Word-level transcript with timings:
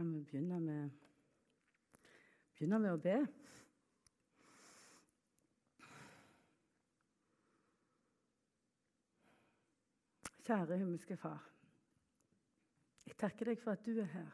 kan 0.00 0.12
vi 0.12 0.20
begynne 0.24 0.60
med, 0.60 0.90
begynne 2.56 2.78
med 2.80 2.94
å 2.94 3.00
be. 3.04 3.16
Kjære 10.46 10.78
himmelske 10.80 11.18
Far. 11.20 11.44
Jeg 13.10 13.18
takker 13.20 13.52
deg 13.52 13.60
for 13.60 13.76
at 13.76 13.84
du 13.84 14.00
er 14.00 14.08
her. 14.14 14.32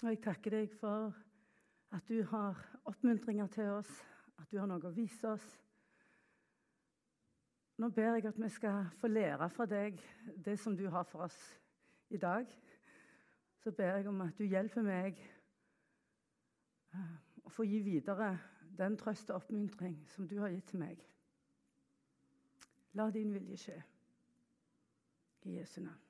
Og 0.00 0.08
jeg 0.14 0.24
takker 0.30 0.56
deg 0.56 0.72
for 0.80 1.12
at 1.92 2.08
du 2.08 2.24
har 2.32 2.64
oppmuntringer 2.88 3.52
til 3.52 3.76
oss, 3.82 3.92
at 4.40 4.48
du 4.48 4.62
har 4.62 4.72
noe 4.72 4.80
å 4.80 4.96
vise 4.96 5.28
oss. 5.28 5.54
Nå 7.76 7.92
ber 7.92 8.14
jeg 8.16 8.32
at 8.32 8.40
vi 8.40 8.54
skal 8.56 8.88
få 8.96 9.12
lære 9.12 9.52
fra 9.52 9.68
deg 9.68 10.00
det 10.40 10.56
som 10.64 10.72
du 10.72 10.86
har 10.88 11.04
for 11.12 11.28
oss 11.28 11.42
i 12.08 12.16
dag. 12.16 12.48
Så 13.64 13.72
ber 13.72 13.96
jeg 13.96 14.08
om 14.08 14.20
at 14.20 14.38
du 14.38 14.44
hjelper 14.44 14.82
meg 14.84 15.20
eh, 16.92 17.12
å 17.48 17.52
få 17.52 17.64
gi 17.64 17.78
videre 17.80 18.26
den 18.76 18.98
trøst 19.00 19.30
og 19.32 19.38
oppmuntring 19.38 19.94
som 20.12 20.26
du 20.28 20.34
har 20.42 20.52
gitt 20.52 20.66
til 20.68 20.82
meg. 20.82 21.00
La 23.00 23.06
din 23.14 23.32
vilje 23.32 23.56
skje. 23.62 23.76
I 25.48 25.54
Jesu 25.56 25.78
navn. 25.80 26.02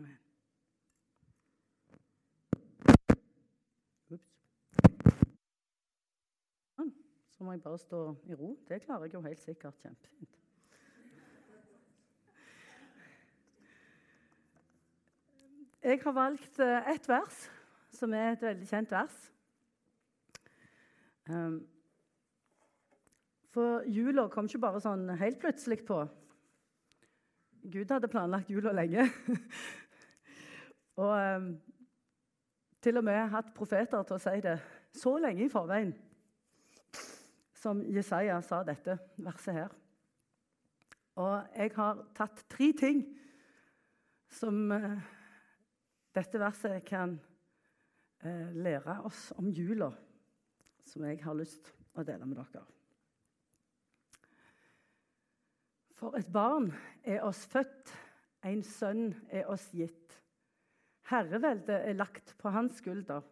Amen. 0.00 0.18
Ups. 4.16 4.34
Sånn. 6.74 6.90
Så 7.36 7.46
må 7.46 7.54
jeg 7.54 7.62
bare 7.68 7.78
stå 7.86 8.02
i 8.26 8.42
ro. 8.42 8.56
Det 8.66 8.82
klarer 8.82 9.06
jeg 9.06 9.14
jo 9.14 9.22
helt 9.30 9.46
sikkert 9.46 9.78
kjempefint. 9.86 10.37
Jeg 15.88 16.00
har 16.04 16.12
valgt 16.12 16.58
eh, 16.60 16.88
ett 16.92 17.06
vers, 17.08 17.36
som 17.96 18.12
er 18.12 18.34
et 18.34 18.42
veldig 18.44 18.66
kjent 18.68 18.90
vers. 18.92 19.14
Um, 21.32 21.54
for 23.54 23.86
jula 23.88 24.26
kom 24.28 24.50
ikke 24.50 24.60
bare 24.66 24.82
sånn 24.84 25.06
helt 25.16 25.40
plutselig 25.40 25.78
på. 25.88 26.02
Gud 27.72 27.96
hadde 27.96 28.12
planlagt 28.12 28.52
jula 28.52 28.76
lenge. 28.76 29.08
og 31.00 31.16
um, 31.16 31.50
til 32.84 33.00
og 33.00 33.08
med 33.08 33.32
hatt 33.32 33.56
profeter 33.56 34.04
til 34.04 34.20
å 34.20 34.22
si 34.28 34.38
det 34.44 34.58
så 34.92 35.16
lenge 35.24 35.46
i 35.46 35.52
forveien 35.56 35.96
som 37.56 37.80
Jesaja 37.88 38.42
sa 38.44 38.60
dette 38.60 39.00
verset 39.16 39.62
her. 39.62 39.78
Og 41.16 41.62
jeg 41.62 41.78
har 41.80 42.08
tatt 42.20 42.44
tre 42.52 42.74
ting 42.76 43.06
som 44.36 44.66
uh, 44.68 45.16
dette 46.18 46.40
verset 46.40 46.82
kan 46.88 47.14
eh, 48.24 48.50
lære 48.58 48.98
oss 49.06 49.28
om 49.38 49.50
jula, 49.54 49.92
som 50.86 51.04
jeg 51.06 51.22
har 51.22 51.38
lyst 51.38 51.62
til 51.68 52.02
å 52.02 52.04
dele 52.06 52.26
med 52.26 52.40
dere. 52.40 52.64
For 55.98 56.14
et 56.18 56.28
barn 56.30 56.70
er 57.02 57.24
oss 57.26 57.42
født, 57.50 57.90
en 58.46 58.62
sønn 58.62 59.10
er 59.34 59.48
oss 59.50 59.66
gitt. 59.74 60.14
Herreveldet 61.10 61.88
er 61.88 61.96
lagt 61.98 62.36
på 62.38 62.52
hans 62.54 62.76
skulder. 62.78 63.24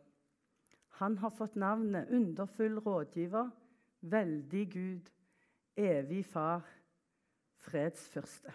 Han 0.99 1.19
har 1.23 1.35
fått 1.37 1.59
navnet 1.61 2.11
Underfull 2.11 2.81
rådgiver, 2.83 3.51
veldig 4.01 4.65
Gud, 4.73 5.11
evig 5.77 6.25
Far, 6.27 6.65
fredsfyrste. 7.69 8.55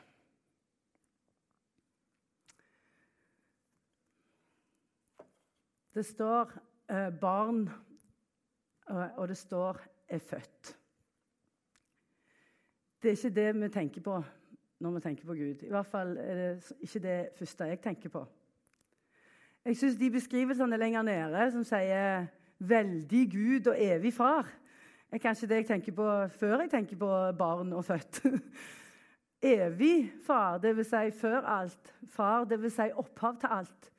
Det 5.93 6.05
står 6.05 6.51
eh, 6.89 7.11
'barn', 7.19 7.69
og 9.17 9.27
det 9.27 9.37
står 9.37 9.77
'er 10.07 10.17
født'. 10.17 10.77
Det 13.01 13.07
er 13.07 13.25
ikke 13.25 13.35
det 13.35 13.61
vi 13.61 13.69
tenker 13.69 14.01
på 14.01 14.23
når 14.79 14.91
vi 14.91 14.99
tenker 14.99 15.25
på 15.25 15.33
Gud. 15.33 15.63
I 15.63 15.69
hvert 15.69 15.85
fall 15.85 16.17
er 16.17 16.35
det 16.35 16.73
ikke 16.79 16.99
det 16.99 17.29
første 17.35 17.63
jeg 17.63 17.81
tenker 17.81 18.09
på. 18.09 18.25
Jeg 19.65 19.77
syns 19.77 19.95
de 19.95 20.11
beskrivelsene 20.11 20.77
lenger 20.77 21.01
nede 21.01 21.51
som 21.51 21.63
sier 21.63 22.25
'veldig 22.59 23.31
Gud 23.31 23.67
og 23.67 23.75
evig 23.77 24.13
far', 24.13 24.47
er 25.11 25.17
kanskje 25.17 25.47
det 25.47 25.55
jeg 25.55 25.65
tenker 25.65 25.91
på 25.91 26.27
før 26.27 26.59
jeg 26.59 26.69
tenker 26.69 26.95
på 26.95 27.31
barn 27.37 27.73
og 27.73 27.85
født. 27.85 28.21
evig 29.41 30.13
far, 30.25 30.57
dvs. 30.57 30.87
Si 30.87 31.19
før 31.19 31.41
alt. 31.41 31.95
Far, 32.09 32.45
dvs. 32.45 32.73
Si 32.73 32.91
opphav 32.95 33.39
til 33.39 33.47
alt. 33.51 33.91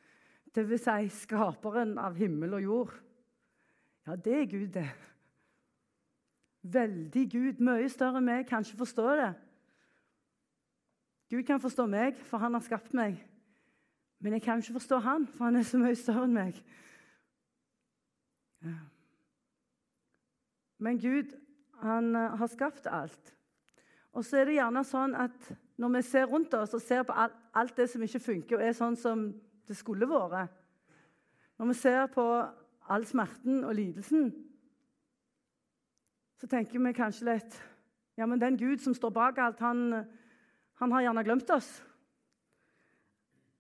Dvs. 0.53 0.85
Si 0.85 1.09
skaperen 1.23 1.97
av 1.99 2.17
himmel 2.19 2.59
og 2.59 2.63
jord. 2.63 2.93
Ja, 4.07 4.17
det 4.17 4.35
er 4.37 4.51
Gud, 4.51 4.69
det. 4.75 4.89
Veldig 6.63 7.25
Gud, 7.33 7.63
mye 7.65 7.89
større 7.91 8.21
enn 8.21 8.29
meg, 8.29 8.47
kan 8.47 8.63
ikke 8.63 8.83
forstå 8.85 9.07
det. 9.19 9.33
Gud 11.33 11.43
kan 11.49 11.63
forstå 11.63 11.87
meg, 11.89 12.19
for 12.29 12.43
han 12.43 12.55
har 12.55 12.63
skapt 12.63 12.93
meg. 12.95 13.17
Men 14.23 14.37
jeg 14.37 14.45
kan 14.45 14.61
ikke 14.61 14.77
forstå 14.77 14.99
han, 15.03 15.27
for 15.27 15.49
han 15.49 15.57
er 15.57 15.67
så 15.67 15.81
mye 15.81 15.99
større 15.99 16.27
enn 16.29 16.37
meg. 16.37 16.59
Men 20.83 20.99
Gud, 20.99 21.33
han 21.83 22.15
eh, 22.17 22.37
har 22.39 22.51
skapt 22.51 22.87
alt. 22.87 23.33
Og 24.13 24.25
så 24.25 24.43
er 24.43 24.49
det 24.49 24.59
gjerne 24.59 24.83
sånn 24.85 25.15
at 25.19 25.49
når 25.81 25.95
vi 25.97 26.03
ser 26.05 26.29
rundt 26.31 26.55
oss 26.55 26.75
og 26.77 26.83
ser 26.85 27.03
på 27.09 27.17
alt 27.17 27.77
det 27.79 27.89
som 27.91 28.03
ikke 28.05 28.21
funker, 28.23 28.59
og 28.59 28.67
er 28.67 28.77
sånn 28.77 28.99
som 28.99 29.25
det 29.69 29.77
skulle 29.79 30.09
vært 30.09 30.51
Når 31.59 31.71
vi 31.71 31.75
ser 31.79 32.07
på 32.13 32.25
all 32.91 33.07
smerten 33.07 33.65
og 33.65 33.75
lidelsen 33.79 34.33
så 36.43 36.49
tenker 36.51 36.81
vi 36.83 36.91
kanskje 36.97 37.29
litt 37.29 37.55
Ja, 38.19 38.27
men 38.27 38.41
den 38.43 38.59
Gud 38.59 38.83
som 38.83 38.95
står 38.95 39.13
bak 39.15 39.39
alt, 39.39 39.61
han, 39.63 40.05
han 40.75 40.93
har 40.93 41.05
gjerne 41.07 41.23
glemt 41.25 41.51
oss. 41.55 41.69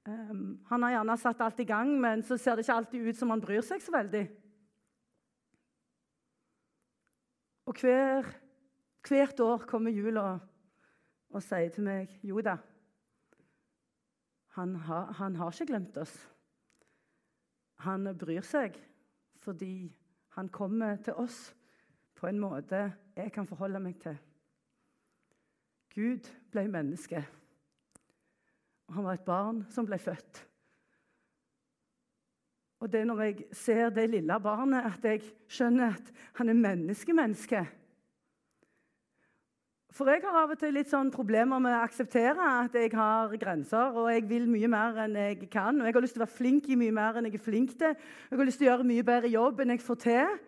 Um, 0.04 0.58
han 0.68 0.82
har 0.84 0.96
gjerne 0.96 1.16
satt 1.16 1.40
alt 1.40 1.62
i 1.62 1.64
gang, 1.64 1.94
men 2.02 2.24
så 2.26 2.36
ser 2.36 2.58
det 2.58 2.66
ikke 2.66 2.74
alltid 2.74 3.06
ut 3.06 3.16
som 3.16 3.30
han 3.32 3.40
bryr 3.40 3.62
seg 3.64 3.80
så 3.80 3.94
veldig. 3.94 4.24
Og 7.70 7.80
hver, 7.80 8.28
hvert 9.08 9.40
år 9.46 9.64
kommer 9.70 9.94
jula 9.94 10.26
og 11.32 11.46
sier 11.46 11.72
til 11.72 11.86
meg 11.86 12.12
jo 12.26 12.42
da, 12.44 12.58
han 14.56 14.76
har, 14.76 15.12
han 15.12 15.36
har 15.36 15.52
ikke 15.52 15.70
glemt 15.72 15.96
oss. 15.96 16.12
Han 17.86 18.06
bryr 18.18 18.44
seg 18.46 18.76
fordi 19.42 19.90
han 20.36 20.48
kommer 20.54 21.00
til 21.02 21.16
oss 21.18 21.48
på 22.14 22.28
en 22.28 22.38
måte 22.38 22.84
jeg 23.16 23.32
kan 23.34 23.48
forholde 23.48 23.80
meg 23.82 23.96
til. 24.00 24.14
Gud 25.92 26.28
ble 26.52 26.66
menneske. 26.70 27.24
Han 28.92 29.04
var 29.04 29.18
et 29.18 29.26
barn 29.26 29.64
som 29.72 29.88
ble 29.88 29.98
født. 30.00 30.44
Og 32.82 32.90
det 32.92 33.00
er 33.00 33.08
når 33.08 33.20
jeg 33.22 33.44
ser 33.54 33.90
det 33.94 34.08
lille 34.10 34.38
barnet, 34.42 34.84
at 34.88 35.04
jeg 35.06 35.22
skjønner 35.50 35.94
at 35.94 36.08
han 36.38 36.50
er 36.50 36.58
menneskemenneske. 36.58 37.60
For 39.92 40.08
jeg 40.08 40.22
har 40.24 40.36
av 40.40 40.52
og 40.54 40.56
til 40.56 40.72
litt 40.72 40.88
sånn 40.88 41.10
problemer 41.12 41.60
med 41.60 41.74
å 41.76 41.82
akseptere 41.84 42.40
at 42.62 42.76
jeg 42.78 42.94
har 42.96 43.32
grenser, 43.36 43.92
og 43.92 44.06
jeg 44.08 44.24
vil 44.30 44.46
mye 44.48 44.70
mer 44.72 45.02
enn 45.04 45.18
jeg 45.20 45.50
kan. 45.52 45.76
Og 45.76 45.84
jeg 45.84 45.96
har 45.98 46.04
lyst 46.04 46.16
til 46.16 46.22
å 46.22 46.24
være 46.24 46.36
flink 46.38 46.70
i 46.72 46.78
mye 46.80 46.94
mer 46.96 47.18
enn 47.20 47.28
jeg 47.28 47.36
er 47.36 47.44
flink 47.44 47.74
til. 47.76 47.92
Jeg 48.30 48.40
har 48.40 48.48
lyst 48.48 48.62
til 48.62 48.70
å 48.70 48.70
gjøre 48.70 48.88
mye 48.88 49.04
bedre 49.04 49.32
jobb 49.34 49.60
enn 49.60 49.74
jeg 49.74 49.84
får 49.84 50.00
til. 50.06 50.40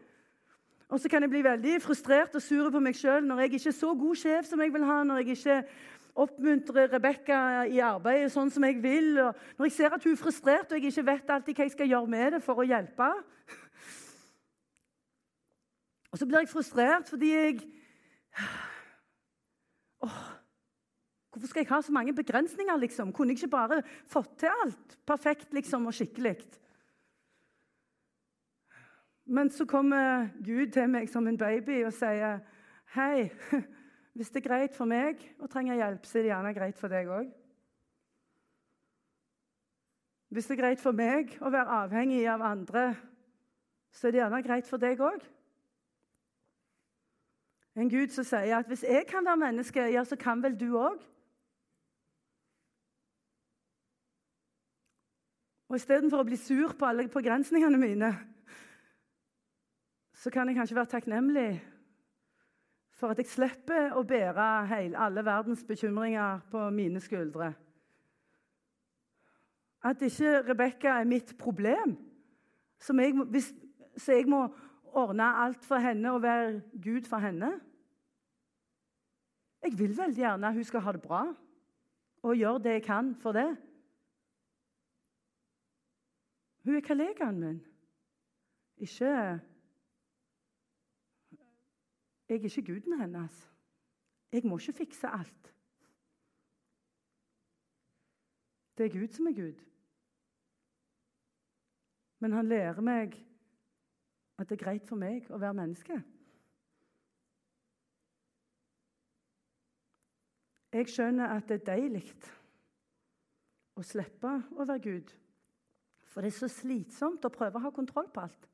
Og 0.88 1.02
så 1.02 1.12
kan 1.12 1.26
jeg 1.26 1.34
bli 1.34 1.44
veldig 1.44 1.76
frustrert 1.84 2.38
og 2.38 2.44
sur 2.44 2.72
på 2.72 2.82
meg 2.86 2.96
sjøl 2.96 3.24
når 3.26 3.44
jeg 3.44 3.52
ikke 3.52 3.70
er 3.74 3.78
så 3.82 3.92
god 4.00 4.22
sjef 4.22 4.48
som 4.48 4.64
jeg 4.64 4.72
vil 4.72 4.88
ha, 4.88 4.98
når 5.04 5.20
jeg 5.20 5.36
ikke 5.36 5.60
oppmuntrer 6.24 6.92
Rebekka 6.94 7.38
i 7.68 7.84
arbeidet 7.84 8.32
sånn 8.32 8.52
som 8.54 8.64
jeg 8.64 8.80
vil, 8.80 9.16
og 9.26 9.58
når 9.58 9.68
jeg 9.68 9.76
ser 9.76 9.96
at 9.96 10.04
hun 10.06 10.14
er 10.14 10.20
frustrert 10.24 10.72
og 10.72 10.78
jeg 10.78 10.92
ikke 10.92 11.08
vet 11.10 11.32
alltid 11.36 11.58
hva 11.58 11.68
jeg 11.68 11.76
skal 11.76 11.90
gjøre 11.90 12.14
med 12.16 12.36
det 12.36 12.44
for 12.44 12.62
å 12.62 12.68
hjelpe. 12.68 13.14
Og 16.14 16.20
så 16.20 16.28
blir 16.30 16.46
jeg 16.46 16.54
frustrert 16.54 17.10
fordi 17.12 17.34
jeg 17.34 17.66
Åh, 20.04 20.22
Hvorfor 21.34 21.50
skal 21.50 21.64
jeg 21.64 21.68
ha 21.74 21.80
så 21.82 21.92
mange 21.92 22.14
begrensninger? 22.14 22.76
liksom? 22.76 23.12
Kunne 23.12 23.32
jeg 23.32 23.42
ikke 23.42 23.50
bare 23.50 23.82
fått 24.06 24.36
til 24.38 24.52
alt 24.62 24.98
perfekt 25.06 25.54
liksom, 25.54 25.86
og 25.86 25.94
skikkelig? 25.94 26.36
Men 29.26 29.50
så 29.50 29.66
kommer 29.66 30.28
Gud 30.44 30.70
til 30.70 30.86
meg 30.88 31.08
som 31.10 31.26
en 31.26 31.38
baby 31.38 31.84
og 31.84 31.92
sier, 31.92 32.38
'Hei, 32.94 33.32
hvis 34.14 34.30
det 34.30 34.44
er 34.44 34.48
greit 34.48 34.74
for 34.76 34.86
meg 34.86 35.24
å 35.40 35.46
trenge 35.50 35.74
hjelp, 35.74 36.06
så 36.06 36.18
er 36.18 36.22
det 36.22 36.30
gjerne 36.30 36.54
greit 36.54 36.78
for 36.78 36.88
deg 36.88 37.08
òg.' 37.08 37.32
Hvis 40.30 40.46
det 40.46 40.58
er 40.58 40.62
greit 40.62 40.80
for 40.80 40.92
meg 40.92 41.34
å 41.40 41.50
være 41.50 41.82
avhengig 41.82 42.28
av 42.30 42.42
andre, 42.42 42.94
så 43.90 44.06
er 44.06 44.10
det 44.10 44.20
gjerne 44.20 44.42
greit 44.42 44.66
for 44.66 44.78
deg 44.78 45.00
òg. 45.00 45.22
En 47.76 47.90
Gud 47.90 48.08
som 48.08 48.24
sier 48.24 48.56
at 48.56 48.66
'hvis 48.66 48.82
jeg 48.82 49.06
kan 49.06 49.24
være 49.24 49.36
menneske, 49.36 49.80
ja, 49.80 50.04
så 50.04 50.16
kan 50.16 50.42
vel 50.42 50.60
du 50.60 50.78
òg'. 50.78 51.02
Og 55.68 55.76
istedenfor 55.76 56.20
å 56.20 56.24
bli 56.24 56.36
sur 56.36 56.72
på 56.78 56.86
alle 56.86 57.08
begrensningene 57.08 57.78
mine, 57.78 58.18
så 60.14 60.30
kan 60.30 60.48
jeg 60.48 60.56
kanskje 60.56 60.76
være 60.76 60.86
takknemlig 60.86 61.62
for 62.94 63.10
at 63.10 63.18
jeg 63.18 63.26
slipper 63.26 63.96
å 63.98 64.04
bære 64.06 64.66
hele, 64.70 64.98
alle 64.98 65.24
verdens 65.24 65.64
bekymringer 65.64 66.44
på 66.50 66.70
mine 66.70 67.00
skuldre. 67.00 67.54
At 69.84 70.02
ikke 70.02 70.42
Rebekka 70.48 71.00
er 71.00 71.04
mitt 71.04 71.34
problem, 71.38 71.96
jeg, 72.88 73.14
hvis, 73.30 73.50
så 73.96 74.12
jeg 74.12 74.28
må 74.28 74.46
ordne 74.94 75.26
alt 75.44 75.64
for 75.64 75.82
henne 75.82 76.12
og 76.12 76.22
være 76.22 76.60
Gud 76.82 77.08
for 77.08 77.22
henne. 77.22 77.50
Jeg 79.64 79.78
vil 79.78 79.96
veldig 79.96 80.20
gjerne 80.20 80.52
hun 80.52 80.64
skal 80.64 80.80
ha 80.84 80.92
det 80.92 81.02
bra 81.02 81.22
og 82.24 82.36
gjøre 82.36 82.62
det 82.62 82.72
jeg 82.78 82.82
kan 82.82 83.14
for 83.14 83.32
det. 83.32 83.48
Hun 86.64 86.76
er 86.76 86.86
kollegaen 86.86 87.40
min. 87.40 87.66
Ikke 88.76 89.04
Jeg 92.28 92.40
er 92.40 92.44
ikke 92.44 92.62
guden 92.72 93.00
hennes. 93.00 93.50
Jeg 94.32 94.42
må 94.44 94.58
ikke 94.58 94.72
fikse 94.72 95.08
alt. 95.08 95.54
Det 98.78 98.86
er 98.86 99.00
Gud 99.00 99.08
som 99.08 99.26
er 99.26 99.32
Gud. 99.32 99.60
Men 102.18 102.32
han 102.32 102.48
lærer 102.48 102.80
meg 102.80 103.14
at 104.38 104.48
det 104.48 104.58
er 104.58 104.64
greit 104.64 104.86
for 104.88 104.98
meg 104.98 105.28
å 105.30 105.38
være 105.38 105.56
menneske. 105.58 105.98
Jeg 110.74 110.90
skjønner 110.90 111.36
at 111.36 111.46
det 111.46 111.60
er 111.60 111.68
deilig 111.68 112.02
å 113.78 113.82
slippe 113.86 114.32
å 114.58 114.66
være 114.66 114.82
Gud. 114.82 115.12
For 116.10 116.22
det 116.22 116.32
er 116.32 116.38
så 116.38 116.48
slitsomt 116.50 117.26
å 117.26 117.30
prøve 117.34 117.60
å 117.60 117.64
ha 117.66 117.70
kontroll 117.74 118.10
på 118.10 118.24
alt. 118.24 118.48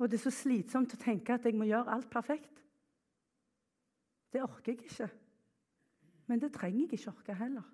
Og 0.00 0.08
det 0.08 0.16
er 0.16 0.24
så 0.24 0.32
slitsomt 0.34 0.94
å 0.96 1.00
tenke 1.00 1.36
at 1.36 1.44
jeg 1.44 1.56
må 1.56 1.68
gjøre 1.68 1.92
alt 1.92 2.08
perfekt. 2.10 2.62
Det 4.32 4.40
orker 4.42 4.72
jeg 4.72 4.88
ikke. 4.88 5.08
Men 6.26 6.40
det 6.40 6.54
trenger 6.56 6.86
jeg 6.86 6.98
ikke 6.98 7.12
orke 7.12 7.36
heller. 7.36 7.68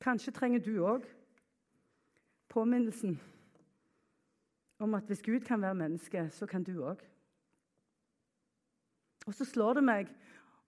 Kanskje 0.00 0.34
trenger 0.34 0.62
du 0.64 0.74
òg 0.82 1.06
påminnelsen 2.50 3.20
om 4.80 4.94
at 4.94 5.02
hvis 5.06 5.22
Gud 5.22 5.40
kan 5.40 5.62
være 5.62 5.74
menneske, 5.74 6.28
så 6.30 6.46
kan 6.46 6.64
du 6.64 6.82
òg. 6.82 6.96
Og 9.26 9.34
så 9.34 9.44
slår 9.44 9.74
det 9.74 9.84
meg 9.84 10.06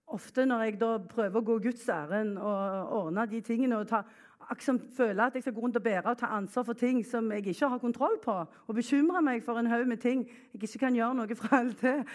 ofte 0.07 0.45
når 0.45 0.61
jeg 0.61 0.81
da 0.81 0.97
prøver 1.09 1.37
å 1.39 1.45
gå 1.47 1.59
Guds 1.63 1.89
ærend 1.89 2.37
og 2.37 2.89
ordne 2.93 3.25
de 3.31 3.41
tingene 3.41 3.77
og 3.79 3.87
ta, 3.89 4.03
liksom 4.51 4.79
føler 4.93 5.23
at 5.23 5.35
jeg 5.35 5.43
skal 5.45 5.53
gå 5.55 5.61
rundt 5.63 5.77
og 5.79 5.83
bære 5.83 6.09
og 6.11 6.17
ta 6.19 6.25
ansvar 6.37 6.63
for 6.67 6.73
ting 6.77 7.05
som 7.07 7.31
jeg 7.31 7.47
ikke 7.47 7.69
har 7.69 7.79
kontroll 7.81 8.17
på, 8.23 8.45
og 8.67 8.75
bekymre 8.75 9.21
meg 9.25 9.43
for 9.43 9.59
en 9.59 9.71
haug 9.71 9.87
med 9.87 9.97
ting 10.03 10.19
jeg 10.27 10.63
ikke 10.63 10.79
kan 10.85 10.95
gjøre 10.95 11.15
noe 11.17 11.35
fra 11.39 11.59
alt 11.63 11.81
det. 11.81 12.05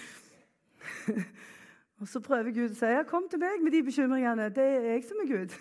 og 2.00 2.08
så 2.08 2.20
prøver 2.24 2.50
Gud 2.54 2.70
å 2.70 2.74
si 2.74 2.86
ja, 2.86 3.02
'Kom 3.02 3.28
til 3.28 3.38
meg 3.40 3.62
med 3.62 3.72
de 3.72 3.82
bekymringene. 3.82 4.54
Det 4.54 4.64
er 4.64 4.80
jeg 4.92 5.04
som 5.04 5.16
er 5.24 5.28
Gud.' 5.32 5.54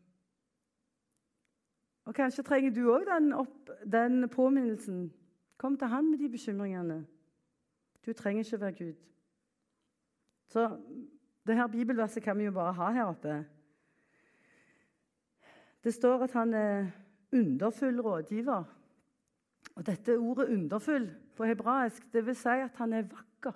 og 2.04 2.14
Kanskje 2.14 2.44
trenger 2.44 2.70
du 2.70 2.82
òg 2.92 3.06
den, 3.08 3.32
den, 3.92 4.28
påminnelsen. 4.28 5.12
Kom 5.56 5.78
til 5.78 5.88
han 5.88 6.10
med 6.10 6.18
de 6.18 6.28
bekymringene. 6.28 7.06
Du 8.06 8.12
trenger 8.12 8.44
ikke 8.44 8.60
være 8.60 8.72
Gud. 8.72 8.94
Så 10.46 10.68
det 11.46 11.56
her 11.56 11.66
bibelverset 11.66 12.22
kan 12.22 12.38
vi 12.38 12.44
jo 12.44 12.52
bare 12.52 12.72
ha 12.72 12.90
her 12.92 13.04
oppe. 13.04 13.44
Det 15.84 15.94
står 15.94 16.22
at 16.22 16.32
han 16.32 16.54
er 16.54 16.86
underfull 17.32 18.00
rådgiver. 18.00 18.64
Og 19.74 19.86
dette 19.86 20.18
ordet 20.18 20.46
'underfull' 20.48 21.10
på 21.36 21.44
hebraisk 21.44 22.12
det 22.12 22.26
vil 22.26 22.36
si 22.36 22.48
at 22.48 22.76
han 22.76 22.92
er 22.92 23.02
vakker. 23.02 23.52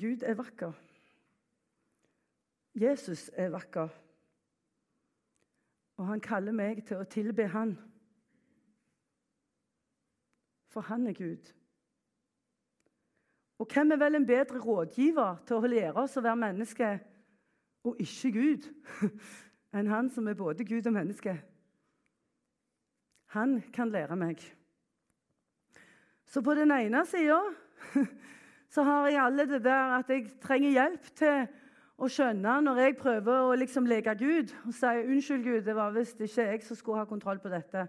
Gud 0.00 0.22
er 0.22 0.34
vakker. 0.34 0.72
Jesus 2.74 3.30
er 3.34 3.48
vakker. 3.48 3.88
Og 5.98 6.06
han 6.06 6.22
kaller 6.22 6.54
meg 6.54 6.84
til 6.86 7.00
å 7.02 7.06
tilbe 7.10 7.48
han. 7.50 7.74
For 10.70 10.86
han 10.86 11.06
er 11.10 11.16
Gud. 11.18 11.50
Og 13.58 13.66
hvem 13.66 13.92
er 13.92 13.98
vel 13.98 14.14
en 14.14 14.26
bedre 14.26 14.60
rådgiver 14.62 15.40
til 15.46 15.58
å 15.58 15.70
lære 15.70 15.98
oss 15.98 16.16
å 16.16 16.22
være 16.22 16.38
menneske 16.38 16.90
og 17.88 17.98
ikke 18.02 18.30
Gud 18.36 18.68
enn 19.76 19.90
han 19.90 20.10
som 20.14 20.28
er 20.30 20.38
både 20.38 20.66
Gud 20.68 20.86
og 20.86 20.94
menneske? 20.94 21.34
Han 23.34 23.58
kan 23.74 23.90
lære 23.90 24.16
meg. 24.16 24.40
Så 26.28 26.40
på 26.44 26.54
den 26.54 26.70
ene 26.72 27.02
sida 27.08 27.40
så 28.72 28.84
har 28.86 29.08
jeg 29.08 29.22
alle 29.24 29.48
det 29.50 29.64
der 29.64 29.96
at 29.98 30.12
jeg 30.12 30.28
trenger 30.44 30.76
hjelp 30.76 31.10
til 31.18 31.48
å 31.98 32.06
skjønne 32.06 32.60
når 32.62 32.78
jeg 32.82 32.96
prøver 32.98 33.48
å 33.48 33.54
liksom 33.58 33.86
leke 33.90 34.14
Gud 34.18 34.52
og 34.66 34.74
si 34.74 34.86
'Unnskyld, 34.86 35.44
Gud, 35.44 35.62
det 35.66 35.74
var 35.74 35.90
visst 35.90 36.20
ikke 36.20 36.46
jeg 36.46 36.62
som 36.62 36.76
skulle 36.76 36.98
ha 36.98 37.04
kontroll 37.04 37.38
på 37.38 37.50
dette'. 37.50 37.88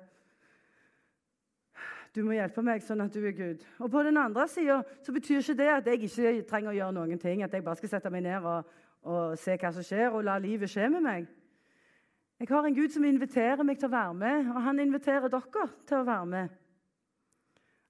Du 2.16 2.24
må 2.26 2.34
hjelpe 2.34 2.64
meg 2.66 2.82
sånn 2.82 3.02
at 3.02 3.14
du 3.14 3.22
er 3.22 3.36
Gud. 3.38 3.66
Og 3.80 3.92
på 3.92 4.02
den 4.04 4.18
andre 4.18 4.48
sida 4.48 4.82
betyr 5.06 5.44
ikke 5.44 5.58
det 5.58 5.68
at 5.70 5.86
jeg 5.86 6.04
ikke 6.04 6.48
trenger 6.50 6.72
å 6.72 6.74
gjøre 6.74 6.96
noen 6.98 7.20
ting. 7.22 7.44
At 7.44 7.54
jeg 7.54 7.64
bare 7.64 7.78
skal 7.78 7.90
sette 7.90 8.10
meg 8.10 8.24
ned 8.26 8.44
og, 8.50 8.66
og 9.04 9.38
se 9.38 9.58
hva 9.62 9.72
som 9.72 9.86
skjer, 9.86 10.10
og 10.10 10.24
la 10.26 10.40
livet 10.42 10.70
skje 10.70 10.90
med 10.90 11.06
meg. 11.06 11.28
Jeg 12.40 12.50
har 12.50 12.66
en 12.66 12.76
Gud 12.76 12.90
som 12.90 13.06
inviterer 13.06 13.64
meg 13.64 13.78
til 13.78 13.92
å 13.92 13.94
være 13.94 14.14
med, 14.14 14.50
og 14.50 14.62
han 14.64 14.80
inviterer 14.80 15.30
dere 15.30 15.70
til 15.86 15.98
å 16.00 16.08
være 16.08 16.26
med. 16.26 16.50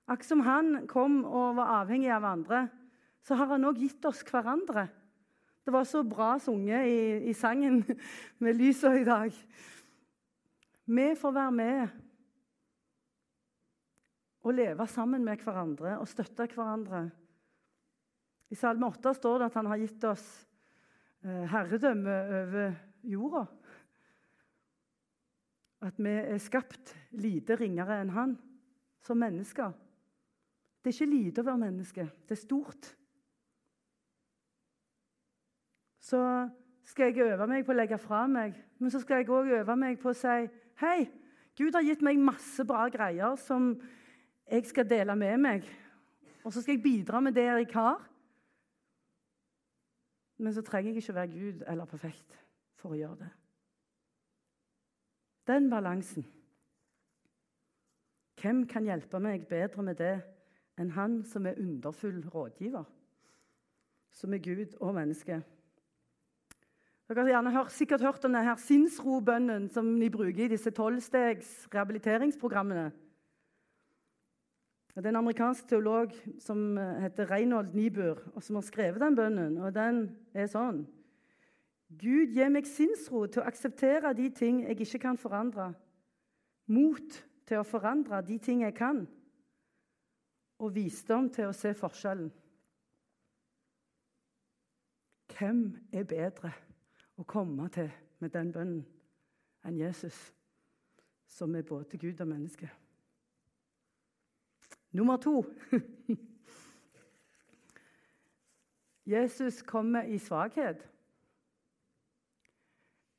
Akkurat 0.09 0.27
som 0.27 0.39
han 0.41 0.87
kom 0.89 1.23
og 1.23 1.55
var 1.55 1.83
avhengig 1.83 2.11
av 2.11 2.25
andre, 2.25 2.67
så 3.23 3.37
har 3.39 3.53
han 3.53 3.67
òg 3.69 3.79
gitt 3.79 4.05
oss 4.09 4.23
hverandre. 4.25 4.89
Det 5.69 5.73
var 5.73 5.85
så 5.85 5.99
bra 6.03 6.39
sunget 6.41 6.87
i, 6.89 7.29
i 7.29 7.33
sangen 7.33 7.83
med 8.41 8.55
lysa 8.57 8.89
i 8.97 9.03
dag. 9.05 9.35
Vi 10.85 11.03
får 11.15 11.35
være 11.35 11.51
med 11.53 11.91
og 14.41 14.55
leve 14.57 14.87
sammen 14.89 15.21
med 15.27 15.45
hverandre 15.45 15.99
og 16.01 16.09
støtte 16.09 16.49
hverandre. 16.55 17.03
I 18.49 18.57
Salme 18.57 18.89
8 18.89 19.13
står 19.13 19.37
det 19.37 19.51
at 19.51 19.61
han 19.61 19.69
har 19.69 19.83
gitt 19.83 20.09
oss 20.09 20.25
eh, 21.21 21.45
herredømme 21.53 22.17
over 22.41 22.73
jorda. 23.13 23.45
At 25.85 26.01
vi 26.01 26.15
er 26.17 26.41
skapt 26.41 26.95
lite 27.11 27.61
ringere 27.61 28.01
enn 28.01 28.15
han, 28.17 28.39
som 29.05 29.21
mennesker. 29.21 29.77
Det 30.81 30.89
er 30.89 30.97
ikke 30.97 31.13
lite 31.13 31.45
å 31.45 31.51
være 31.53 31.67
menneske, 31.67 32.09
det 32.25 32.39
er 32.39 32.47
stort. 32.47 32.95
Så 36.09 36.49
skal 36.89 37.11
jeg 37.11 37.29
øve 37.29 37.47
meg 37.47 37.65
på 37.65 37.73
å 37.73 37.77
legge 37.77 37.99
fra 38.01 38.25
meg. 38.29 38.55
Men 38.79 38.91
så 38.91 39.01
skal 39.03 39.21
jeg 39.21 39.29
òg 39.29 39.51
øve 39.59 39.75
meg 39.77 39.99
på 40.01 40.11
å 40.11 40.17
si 40.17 40.47
Hei, 40.79 41.09
Gud 41.59 41.75
har 41.75 41.83
gitt 41.83 42.03
meg 42.05 42.21
masse 42.23 42.63
bra 42.65 42.85
greier 42.89 43.35
som 43.41 43.73
jeg 44.49 44.65
skal 44.69 44.87
dele 44.87 45.15
med 45.19 45.41
meg. 45.43 45.67
Og 46.47 46.53
så 46.55 46.63
skal 46.63 46.77
jeg 46.77 46.83
bidra 46.85 47.19
med 47.19 47.35
det 47.35 47.43
jeg 47.45 47.67
har. 47.73 47.99
Men 50.39 50.55
så 50.55 50.63
trenger 50.63 50.93
jeg 50.93 51.03
ikke 51.03 51.15
være 51.17 51.33
Gud 51.33 51.63
eller 51.67 51.85
perfekt 51.85 52.37
for 52.79 52.95
å 52.95 52.99
gjøre 52.99 53.19
det. 53.25 53.29
Den 55.51 55.67
balansen. 55.69 56.23
Hvem 58.39 58.63
kan 58.71 58.87
hjelpe 58.87 59.19
meg 59.19 59.49
bedre 59.49 59.83
med 59.83 59.99
det 59.99 60.15
enn 60.79 60.93
han 60.95 61.19
som 61.27 61.45
er 61.49 61.59
underfull 61.59 62.21
rådgiver? 62.31 62.87
Som 64.15 64.33
er 64.33 64.45
Gud 64.45 64.77
og 64.79 64.95
menneske. 64.95 65.41
Dere 67.09 67.51
har 67.51 67.69
sikkert 67.73 68.03
hørt 68.05 68.25
om 68.27 68.35
denne 68.35 68.53
sinnsrobønnen 68.61 69.63
som 69.73 69.87
de 69.97 70.11
bruker 70.13 70.43
i 70.45 70.51
disse 70.51 70.69
tolvstegs 70.69 71.65
rehabiliteringsprogrammene. 71.73 72.91
Det 74.93 75.05
er 75.05 75.09
en 75.09 75.21
amerikansk 75.23 75.67
teolog 75.71 76.13
som 76.43 76.77
eh, 76.77 77.01
heter 77.05 77.31
Reinhold 77.31 77.73
Niebuhr, 77.73 78.19
og 78.35 78.43
som 78.43 78.59
har 78.59 78.65
skrevet 78.67 79.01
den 79.01 79.15
bønnen. 79.15 79.57
og 79.57 79.73
Den 79.73 80.03
er 80.33 80.49
sånn 80.51 80.83
Gud, 81.89 82.35
gi 82.35 82.45
meg 82.53 82.67
sinnsro 82.69 83.23
til 83.25 83.41
å 83.41 83.47
akseptere 83.49 84.13
de 84.13 84.29
ting 84.29 84.61
jeg 84.67 84.77
ikke 84.77 85.01
kan 85.07 85.17
forandre. 85.17 85.71
Mot 86.69 87.21
til 87.49 87.57
å 87.57 87.65
forandre 87.65 88.21
de 88.27 88.37
ting 88.37 88.61
jeg 88.61 88.75
kan. 88.77 89.07
Og 90.61 90.75
visdom 90.75 91.31
til 91.33 91.49
å 91.49 91.57
se 91.57 91.73
forskjellen. 91.73 92.29
Hvem 95.33 95.63
er 95.89 96.05
bedre? 96.05 96.53
Å 97.19 97.25
komme 97.27 97.67
til 97.75 97.89
med 98.19 98.31
den 98.31 98.51
bønnen 98.55 98.85
enn 99.67 99.79
Jesus, 99.79 100.15
som 101.27 101.55
er 101.55 101.67
både 101.67 101.99
Gud 101.99 102.21
og 102.21 102.29
menneske. 102.31 102.69
Nummer 104.95 105.19
to 105.21 105.43
Jesus 109.09 109.61
kommer 109.65 110.07
i 110.07 110.17
svakhet. 110.21 110.85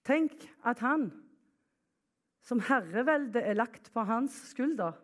Tenk 0.07 0.33
at 0.67 0.81
han, 0.81 1.11
som 2.43 2.63
herrevelde 2.65 3.43
er 3.45 3.59
lagt 3.59 3.93
på 3.93 4.05
hans 4.09 4.35
skulder, 4.51 4.97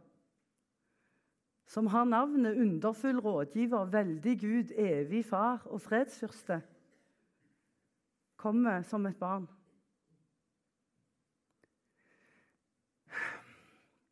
som 1.67 1.91
har 1.91 2.07
navnet 2.07 2.59
underfull 2.63 3.19
rådgiver, 3.21 3.91
veldig 3.91 4.35
Gud, 4.41 4.73
evig 4.79 5.25
far 5.27 5.67
og 5.67 5.83
fredsfyrste, 5.83 6.61
kommer 8.37 8.83
som 8.83 9.07
et 9.07 9.19
barn. 9.19 9.49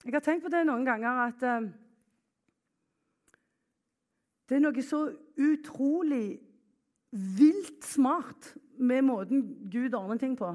Jeg 0.05 0.13
har 0.13 0.21
tenkt 0.21 0.45
på 0.45 0.53
det 0.53 0.67
noen 0.69 0.85
ganger 0.85 1.23
at 1.25 1.45
eh, 1.49 1.69
det 4.49 4.59
er 4.59 4.65
noe 4.67 4.85
så 4.85 5.07
utrolig 5.41 6.37
vilt 7.15 7.87
smart 7.89 8.51
med 8.77 9.07
måten 9.07 9.47
Gud 9.73 9.95
ordner 9.97 10.21
ting 10.21 10.37
på. 10.37 10.51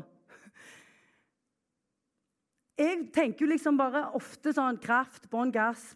Jeg 2.80 3.10
tenker 3.14 3.44
jo 3.44 3.52
liksom 3.52 3.78
bare 3.80 4.06
ofte 4.16 4.54
sånn 4.56 4.78
kraft, 4.80 5.26
bånn 5.32 5.52
gass 5.52 5.96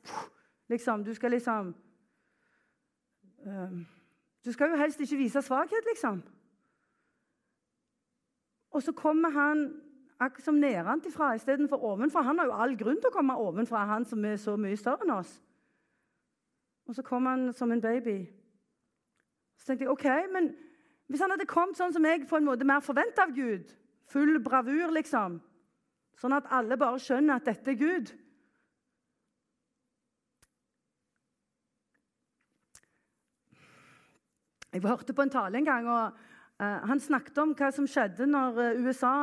Liksom, 0.72 1.04
Du 1.04 1.14
skal 1.14 1.32
liksom 1.32 1.70
eh, 3.46 3.76
Du 4.44 4.52
skal 4.52 4.74
jo 4.74 4.80
helst 4.82 5.00
ikke 5.00 5.20
vise 5.22 5.42
svakhet, 5.42 5.86
liksom. 5.94 6.24
Og 8.74 8.84
så 8.84 8.92
kommer 8.98 9.30
han 9.30 9.68
akkurat 10.20 10.46
som 10.46 10.60
nedenfra 10.60 11.34
istedenfor 11.36 11.84
ovenfra. 11.84 12.22
Han 12.22 12.40
har 12.40 12.46
jo 12.46 12.60
all 12.66 12.78
grunn 12.78 13.02
til 13.02 13.12
å 13.12 13.16
komme 13.16 13.38
ovenfra, 13.38 13.86
han 13.90 14.06
som 14.06 14.26
er 14.26 14.40
så 14.42 14.56
mye 14.58 14.78
større 14.80 15.06
enn 15.06 15.14
oss. 15.14 15.36
Og 16.88 16.98
så 16.98 17.06
kom 17.06 17.26
han 17.30 17.52
som 17.54 17.72
en 17.72 17.82
baby. 17.82 18.18
Så 19.58 19.68
tenkte 19.68 19.86
jeg 19.86 19.94
OK, 19.94 20.08
men 20.34 20.52
hvis 21.08 21.22
han 21.22 21.32
hadde 21.32 21.48
kommet 21.50 21.78
sånn 21.78 21.94
som 21.94 22.06
jeg 22.08 22.26
på 22.28 22.40
en 22.40 22.48
måte 22.48 22.68
mer 22.68 22.84
forventa 22.84 23.28
av 23.28 23.36
Gud, 23.36 23.70
full 24.10 24.40
bravur, 24.44 24.92
liksom, 24.96 25.38
sånn 26.20 26.36
at 26.36 26.50
alle 26.52 26.78
bare 26.80 27.00
skjønner 27.02 27.40
at 27.40 27.48
dette 27.48 27.74
er 27.74 27.80
Gud 27.80 28.14
Jeg 34.74 34.82
hørte 34.82 35.14
på 35.14 35.22
en 35.22 35.30
tale 35.30 35.60
en 35.60 35.66
gang, 35.68 35.86
og 35.86 36.18
han 36.88 37.02
snakket 37.02 37.40
om 37.42 37.54
hva 37.58 37.70
som 37.74 37.88
skjedde 37.90 38.28
når 38.30 38.60
uh, 38.60 38.82
USA 38.86 39.14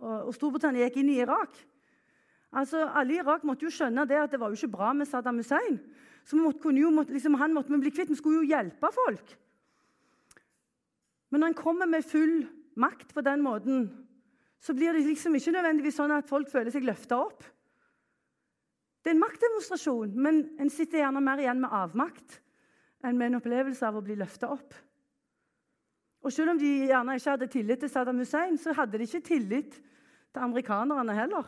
og, 0.00 0.32
Storbritannia 0.36 0.86
gikk 0.86 1.00
inn 1.02 1.12
i 1.14 1.20
Irak. 1.24 1.58
Altså, 2.56 2.84
Alle 2.88 3.16
i 3.16 3.20
Irak 3.20 3.44
måtte 3.46 3.66
jo 3.66 3.72
skjønne 3.74 4.06
det 4.08 4.18
at 4.20 4.32
det 4.32 4.40
var 4.40 4.52
jo 4.52 4.58
ikke 4.58 4.76
bra 4.76 4.92
med 4.96 5.08
Saddam 5.10 5.40
Hussein. 5.42 5.80
Så 6.26 6.38
måtte, 6.38 6.72
jo, 6.74 6.90
måtte, 6.90 7.14
liksom, 7.14 7.36
Han 7.38 7.54
måtte 7.54 7.72
vi 7.74 7.82
bli 7.84 7.92
kvitt. 7.94 8.10
Vi 8.10 8.18
skulle 8.18 8.42
jo 8.42 8.50
hjelpe 8.50 8.90
folk. 8.94 9.34
Men 11.30 11.42
når 11.42 11.52
han 11.52 11.58
kommer 11.58 11.90
med 11.90 12.06
full 12.06 12.46
makt 12.78 13.12
på 13.14 13.22
den 13.26 13.42
måten, 13.42 13.90
så 14.62 14.74
blir 14.74 14.94
det 14.94 15.04
liksom 15.06 15.34
ikke 15.36 15.52
nødvendigvis 15.54 15.98
sånn 15.98 16.14
at 16.14 16.28
folk 16.30 16.50
føler 16.50 16.72
seg 16.74 16.86
løfta 16.86 17.18
opp. 17.26 17.44
Det 19.02 19.12
er 19.12 19.18
en 19.18 19.22
maktdemonstrasjon, 19.22 20.16
men 20.18 20.40
en 20.58 20.70
sitter 20.72 21.04
gjerne 21.04 21.22
mer 21.22 21.38
igjen 21.42 21.60
med 21.62 21.74
avmakt 21.74 22.40
enn 23.06 23.18
med 23.18 23.30
en 23.30 23.38
opplevelse 23.38 23.86
av 23.86 23.98
å 23.98 24.02
bli 24.02 24.16
løfta 24.18 24.50
opp. 24.54 24.74
Og 26.26 26.32
Selv 26.34 26.50
om 26.50 26.58
de 26.58 26.88
gjerne 26.88 27.14
ikke 27.14 27.30
hadde 27.36 27.46
tillit 27.46 27.78
til 27.84 27.90
Saddam 27.90 28.18
Hussein, 28.18 28.56
så 28.58 28.72
hadde 28.74 28.98
de 28.98 29.06
ikke 29.06 29.22
tillit 29.28 29.76
til 29.78 30.42
amerikanerne 30.42 31.14
heller. 31.14 31.46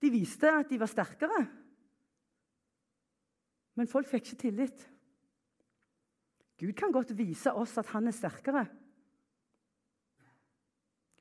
De 0.00 0.10
viste 0.10 0.48
at 0.48 0.70
de 0.70 0.78
var 0.80 0.88
sterkere. 0.88 1.42
Men 3.76 3.90
folk 3.92 4.08
fikk 4.08 4.30
ikke 4.30 4.40
tillit. 4.40 4.86
Gud 6.56 6.72
kan 6.72 6.92
godt 6.92 7.12
vise 7.18 7.52
oss 7.52 7.76
at 7.76 7.92
han 7.92 8.08
er 8.08 8.16
sterkere. 8.16 8.64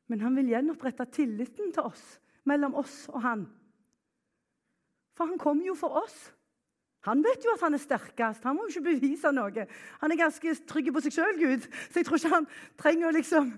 Men 0.07 0.21
han 0.23 0.39
vil 0.39 0.53
gjenopprette 0.53 1.09
tilliten 1.11 1.73
til 1.75 1.83
oss, 1.83 2.03
mellom 2.47 2.77
oss 2.79 3.09
og 3.11 3.19
han. 3.25 3.43
For 5.19 5.27
han 5.27 5.41
kom 5.41 5.59
jo 5.65 5.75
for 5.75 5.99
oss. 5.99 6.29
Han 7.05 7.21
vet 7.21 7.45
jo 7.45 7.53
at 7.53 7.61
han 7.61 7.77
er 7.77 7.81
sterkest. 7.81 8.45
Han 8.47 8.57
må 8.57 8.65
jo 8.65 8.73
ikke 8.73 8.95
bevise 8.95 9.31
noe. 9.35 9.65
Han 10.01 10.13
er 10.13 10.19
ganske 10.19 10.55
trygg 10.65 10.91
på 10.93 11.03
seg 11.05 11.13
sjøl, 11.13 11.35
Gud, 11.37 11.67
så 11.89 12.01
jeg 12.01 12.07
tror 12.07 12.21
ikke 12.21 12.33
han 12.33 12.47
trenger 12.81 13.09
å 13.09 13.15
liksom 13.15 13.51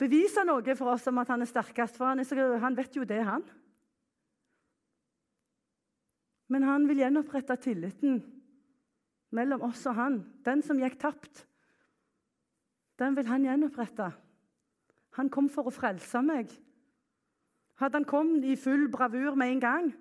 bevise 0.00 0.44
noe 0.46 0.76
for 0.78 0.94
oss 0.94 1.08
om 1.10 1.18
at 1.20 1.32
han 1.32 1.42
er 1.42 1.50
sterkest, 1.50 1.98
for 1.98 2.08
han, 2.08 2.22
så, 2.24 2.38
han 2.62 2.78
vet 2.78 2.96
jo 2.96 3.06
det, 3.08 3.20
han. 3.26 3.44
Men 6.50 6.66
han 6.66 6.86
vil 6.88 7.02
gjenopprette 7.02 7.58
tilliten 7.62 8.20
mellom 9.34 9.68
oss 9.68 9.84
og 9.86 9.98
han. 9.98 10.18
Den 10.46 10.64
som 10.66 10.80
gikk 10.80 10.98
tapt, 11.02 11.44
den 12.98 13.14
vil 13.16 13.28
han 13.30 13.46
gjenopprette. 13.46 14.10
Han 15.18 15.30
kom 15.32 15.50
for 15.50 15.66
å 15.66 15.74
frelse 15.74 16.22
meg. 16.22 16.50
Hadde 17.80 18.00
han 18.00 18.08
kommet 18.08 18.44
i 18.44 18.58
full 18.60 18.88
bravur 18.92 19.38
med 19.38 19.54
en 19.54 19.62
gang, 19.62 19.92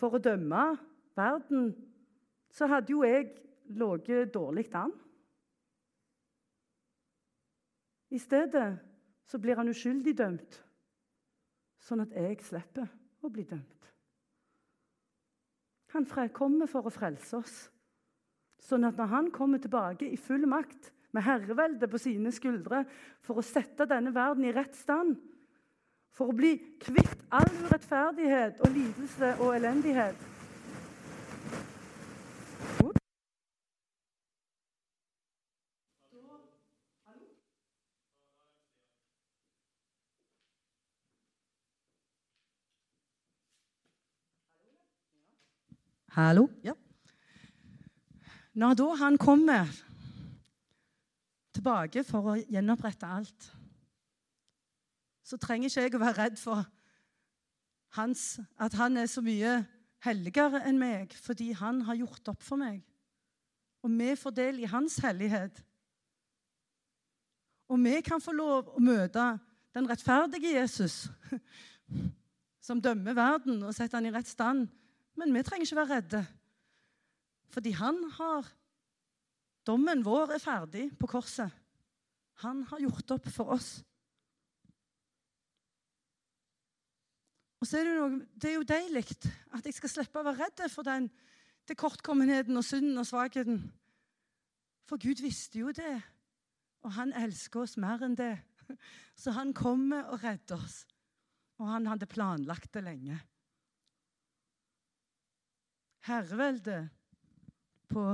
for 0.00 0.16
å 0.16 0.22
dømme 0.22 0.64
verden, 1.18 1.74
så 2.50 2.66
hadde 2.70 2.94
jo 2.94 3.04
jeg 3.04 3.28
ligget 3.70 4.32
dårlig 4.34 4.66
an. 4.74 4.94
I 8.10 8.18
stedet 8.18 8.70
så 9.30 9.38
blir 9.38 9.60
han 9.60 9.70
uskyldig 9.70 10.16
dømt, 10.18 10.56
sånn 11.86 12.02
at 12.02 12.16
jeg 12.16 12.40
slipper 12.42 12.88
å 13.22 13.30
bli 13.30 13.44
dømt. 13.46 13.76
Han 15.94 16.06
kommer 16.34 16.70
for 16.70 16.86
å 16.86 16.94
frelse 16.94 17.38
oss, 17.38 17.58
sånn 18.62 18.86
at 18.86 18.98
når 18.98 19.10
han 19.10 19.30
kommer 19.34 19.62
tilbake 19.62 20.08
i 20.08 20.18
full 20.18 20.46
makt, 20.50 20.90
med 21.10 21.26
herrevelde 21.26 21.88
på 21.90 21.98
sine 21.98 22.30
skuldre, 22.30 22.84
for 23.18 23.40
å 23.40 23.42
sette 23.42 23.86
denne 23.90 24.12
verden 24.14 24.44
i 24.46 24.52
rett 24.54 24.76
stand, 24.78 25.16
for 26.14 26.30
å 26.30 26.36
bli 26.36 26.56
kvitt 26.82 27.14
all 27.32 27.48
urettferdighet 27.64 28.60
og 28.64 28.74
lidelse 28.74 29.34
og 29.38 29.54
elendighet. 29.56 30.26
Hallo? 46.10 46.48
Ja. 46.64 46.72
Når 48.52 48.74
da 48.74 48.88
han 48.98 49.18
kommer 49.18 49.68
tilbake 51.54 52.02
for 52.04 52.32
å 52.32 52.34
gjenopprette 52.50 53.06
alt 53.06 53.46
så 55.30 55.38
trenger 55.38 55.70
ikke 55.70 55.84
jeg 55.84 55.94
å 55.94 56.02
være 56.02 56.18
redd 56.24 56.38
for 56.40 56.64
hans, 57.94 58.40
at 58.58 58.74
han 58.78 58.98
er 58.98 59.06
så 59.10 59.22
mye 59.22 59.60
helligere 60.04 60.62
enn 60.66 60.78
meg, 60.80 61.12
fordi 61.14 61.52
han 61.54 61.84
har 61.86 61.98
gjort 62.00 62.32
opp 62.32 62.42
for 62.42 62.58
meg. 62.60 62.80
Og 63.84 63.92
vi 63.94 64.14
får 64.18 64.34
del 64.36 64.62
i 64.64 64.70
hans 64.70 64.98
hellighet. 65.04 65.60
Og 67.70 67.78
vi 67.84 68.00
kan 68.02 68.22
få 68.22 68.34
lov 68.34 68.72
å 68.74 68.82
møte 68.82 69.24
den 69.76 69.86
rettferdige 69.86 70.56
Jesus, 70.56 71.04
som 72.66 72.82
dømmer 72.82 73.14
verden 73.14 73.62
og 73.62 73.74
setter 73.76 74.00
han 74.00 74.08
i 74.10 74.14
rett 74.14 74.28
stand. 74.28 74.66
Men 75.18 75.34
vi 75.34 75.44
trenger 75.46 75.68
ikke 75.68 75.78
være 75.78 76.00
redde, 76.00 76.24
fordi 77.54 77.76
han 77.78 78.02
har 78.18 78.56
Dommen 79.68 80.00
vår 80.02 80.32
er 80.34 80.40
ferdig 80.40 80.86
på 80.98 81.06
korset. 81.06 81.52
Han 82.40 82.62
har 82.70 82.80
gjort 82.80 83.12
opp 83.12 83.26
for 83.28 83.52
oss. 83.52 83.82
Og 87.60 87.68
så 87.68 87.80
er 87.80 87.88
det, 87.88 87.96
noe, 87.96 88.20
det 88.40 88.50
er 88.50 88.56
jo 88.56 88.68
deilig 88.68 89.04
at 89.52 89.66
jeg 89.66 89.76
skal 89.76 89.92
slippe 89.92 90.20
å 90.20 90.24
være 90.24 90.46
redd 90.46 90.62
for 90.72 90.86
den 90.86 91.10
til 91.68 91.76
kortkommenheten 91.78 92.56
og 92.56 92.64
synden 92.64 93.02
og 93.02 93.08
svakheten. 93.08 93.60
For 94.88 95.00
Gud 95.00 95.20
visste 95.22 95.60
jo 95.60 95.74
det, 95.76 95.98
og 96.82 96.94
han 96.96 97.12
elsker 97.12 97.66
oss 97.66 97.76
mer 97.80 98.02
enn 98.06 98.16
det. 98.18 98.32
Så 99.20 99.34
han 99.36 99.52
kommer 99.54 100.08
og 100.14 100.22
redder 100.24 100.56
oss. 100.56 100.84
Og 101.60 101.68
han 101.68 101.86
hadde 101.90 102.08
planlagt 102.08 102.72
det 102.72 102.84
lenge. 102.86 103.18
Herreveldet 106.08 106.88
på 107.90 108.04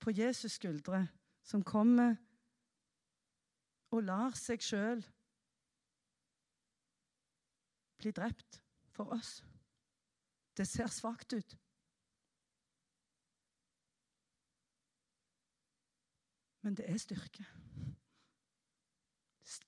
på 0.00 0.10
Jesus 0.14 0.52
skuldre, 0.52 1.06
som 1.42 1.62
kommer 1.66 2.14
og 3.90 4.04
lar 4.06 4.36
seg 4.38 4.62
sjøl 4.62 5.02
bli 7.98 8.12
drept 8.14 8.62
for 8.94 9.12
oss. 9.14 9.42
Det 10.56 10.66
ser 10.66 10.86
svakt 10.86 11.32
ut. 11.32 11.56
Men 16.62 16.74
det 16.74 16.88
er 16.90 16.98
styrke. 16.98 17.46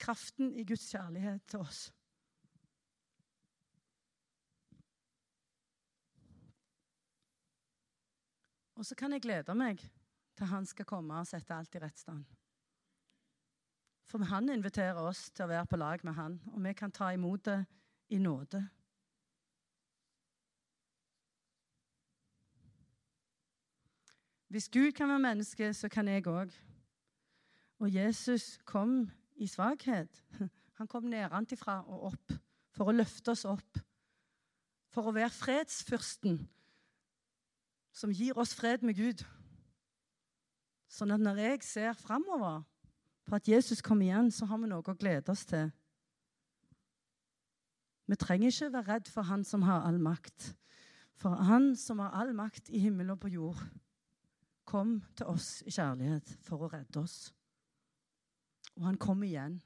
Kraften 0.01 0.55
i 0.57 0.65
Guds 0.65 0.91
kjærlighet 0.91 1.47
til 1.49 1.63
oss. 1.63 1.87
Og 8.81 8.87
så 8.87 8.97
kan 8.97 9.13
jeg 9.13 9.23
glede 9.25 9.55
meg 9.55 9.83
til 10.37 10.49
han 10.49 10.67
skal 10.67 10.89
komme 10.89 11.19
og 11.21 11.29
sette 11.29 11.53
alt 11.53 11.75
i 11.77 11.83
rett 11.83 11.99
stand. 12.01 12.25
For 14.09 14.25
han 14.27 14.49
inviterer 14.49 14.99
oss 15.05 15.29
til 15.31 15.45
å 15.45 15.51
være 15.53 15.69
på 15.69 15.79
lag 15.79 16.05
med 16.05 16.17
han, 16.17 16.39
og 16.55 16.65
vi 16.65 16.73
kan 16.75 16.93
ta 16.93 17.13
imot 17.15 17.45
det 17.47 17.59
i 18.11 18.19
nåde. 18.19 18.69
Hvis 24.51 24.69
Gud 24.69 24.93
kan 24.93 25.09
være 25.09 25.19
menneske, 25.19 25.75
så 25.75 25.89
kan 25.89 26.09
jeg 26.09 26.27
òg. 26.27 26.51
Og 27.79 27.95
Jesus 27.95 28.59
kom 28.65 29.11
i 29.37 29.47
svakhet. 29.47 30.25
Han 30.79 30.87
kom 30.87 31.03
nedenfra 31.03 31.85
og 31.87 32.03
opp 32.13 32.33
for 32.75 32.91
å 32.91 32.95
løfte 32.97 33.31
oss 33.31 33.45
opp. 33.45 33.79
For 34.91 35.07
å 35.07 35.15
være 35.15 35.31
fredsfyrsten 35.31 36.41
som 37.95 38.11
gir 38.11 38.39
oss 38.39 38.55
fred 38.59 38.83
med 38.83 38.99
Gud. 38.99 39.23
Sånn 40.91 41.15
at 41.15 41.23
når 41.23 41.39
jeg 41.45 41.63
ser 41.63 41.93
framover 41.95 42.65
på 43.29 43.39
at 43.39 43.49
Jesus 43.49 43.83
kommer 43.83 44.09
igjen, 44.09 44.33
så 44.35 44.49
har 44.51 44.59
vi 44.59 44.71
noe 44.71 44.83
å 44.83 44.99
glede 44.99 45.31
oss 45.31 45.47
til. 45.47 45.71
Vi 48.11 48.17
trenger 48.19 48.51
ikke 48.51 48.73
være 48.75 48.95
redd 48.95 49.09
for 49.09 49.23
Han 49.23 49.45
som 49.47 49.63
har 49.63 49.85
all 49.87 50.01
makt. 50.03 50.57
For 51.15 51.31
Han 51.47 51.77
som 51.77 52.01
har 52.03 52.17
all 52.19 52.33
makt 52.35 52.71
i 52.75 52.81
himmel 52.83 53.13
og 53.15 53.21
på 53.23 53.29
jord, 53.31 53.61
kom 54.67 54.97
til 55.17 55.27
oss 55.27 55.61
i 55.67 55.71
kjærlighet 55.71 56.33
for 56.43 56.65
å 56.65 56.71
redde 56.73 57.03
oss. 57.03 57.31
Og 58.79 58.87
han 58.87 58.99
kom 59.03 59.23
igjen 59.27 59.59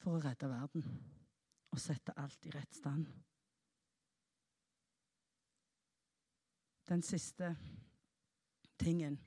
for 0.00 0.16
å 0.16 0.22
redde 0.24 0.48
verden 0.48 0.84
og 1.68 1.80
sette 1.80 2.16
alt 2.16 2.46
i 2.48 2.52
rett 2.54 2.76
stand. 2.76 3.08
Den 6.88 7.04
siste 7.04 7.52
tingen. 8.80 9.18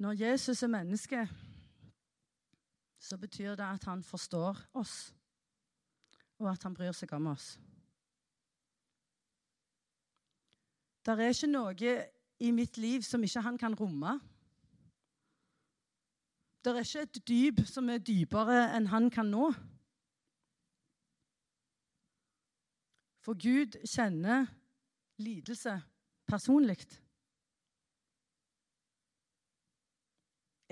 Når 0.00 0.20
Jesus 0.24 0.62
er 0.64 0.72
menneske, 0.72 1.26
så 3.04 3.18
betyr 3.20 3.54
det 3.54 3.66
at 3.66 3.84
han 3.84 4.02
forstår 4.02 4.56
oss, 4.80 5.14
og 6.38 6.48
at 6.50 6.62
han 6.64 6.74
bryr 6.74 6.92
seg 6.96 7.12
om 7.12 7.26
oss. 7.34 7.54
Det 11.04 11.12
er 11.12 11.34
ikke 11.34 11.50
noe 11.50 11.96
i 12.40 12.52
mitt 12.56 12.78
liv 12.80 13.04
som 13.04 13.22
ikke 13.26 13.42
han 13.44 13.58
kan 13.60 13.76
romme. 13.76 14.14
Det 16.64 16.72
er 16.72 16.80
ikke 16.80 17.02
et 17.04 17.20
dyp 17.28 17.60
som 17.68 17.92
er 17.92 18.00
dypere 18.00 18.70
enn 18.72 18.88
han 18.88 19.10
kan 19.12 19.28
nå. 19.28 19.50
For 23.20 23.36
Gud 23.36 23.76
kjenner 23.84 24.48
lidelse 25.20 25.76
personlig. 26.24 26.80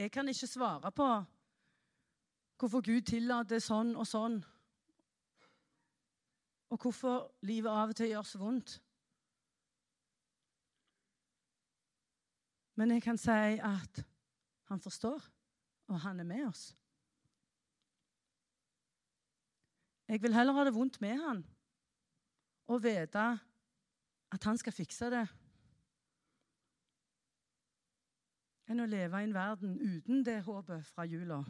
Jeg 0.01 0.09
kan 0.11 0.29
ikke 0.33 0.49
svare 0.49 0.93
på 0.97 1.13
hvorfor 2.63 2.83
Gud 2.87 3.03
tillater 3.11 3.59
sånn 3.59 3.97
og 3.99 4.07
sånn, 4.07 4.37
og 6.71 6.79
hvorfor 6.79 7.25
livet 7.43 7.71
av 7.75 7.91
og 7.91 7.97
til 7.99 8.13
gjør 8.13 8.29
så 8.29 8.39
vondt. 8.39 8.77
Men 12.79 12.95
jeg 12.95 13.03
kan 13.05 13.19
si 13.21 13.59
at 13.59 14.05
han 14.71 14.81
forstår, 14.81 15.27
og 15.91 15.99
han 16.05 16.23
er 16.23 16.29
med 16.29 16.47
oss. 16.47 16.63
Jeg 20.09 20.23
vil 20.23 20.35
heller 20.37 20.55
ha 20.55 20.65
det 20.65 20.75
vondt 20.77 21.01
med 21.03 21.19
han 21.19 21.43
og 22.71 22.83
vite 22.85 23.27
at 24.33 24.47
han 24.47 24.59
skal 24.61 24.73
fikse 24.77 25.11
det, 25.13 25.27
enn 28.71 28.81
å 28.81 28.89
leve 28.89 29.19
i 29.19 29.27
en 29.27 29.35
verden 29.35 29.77
uten 29.83 30.23
det 30.25 30.39
håpet 30.47 30.87
fra 30.95 31.05
jula. 31.11 31.43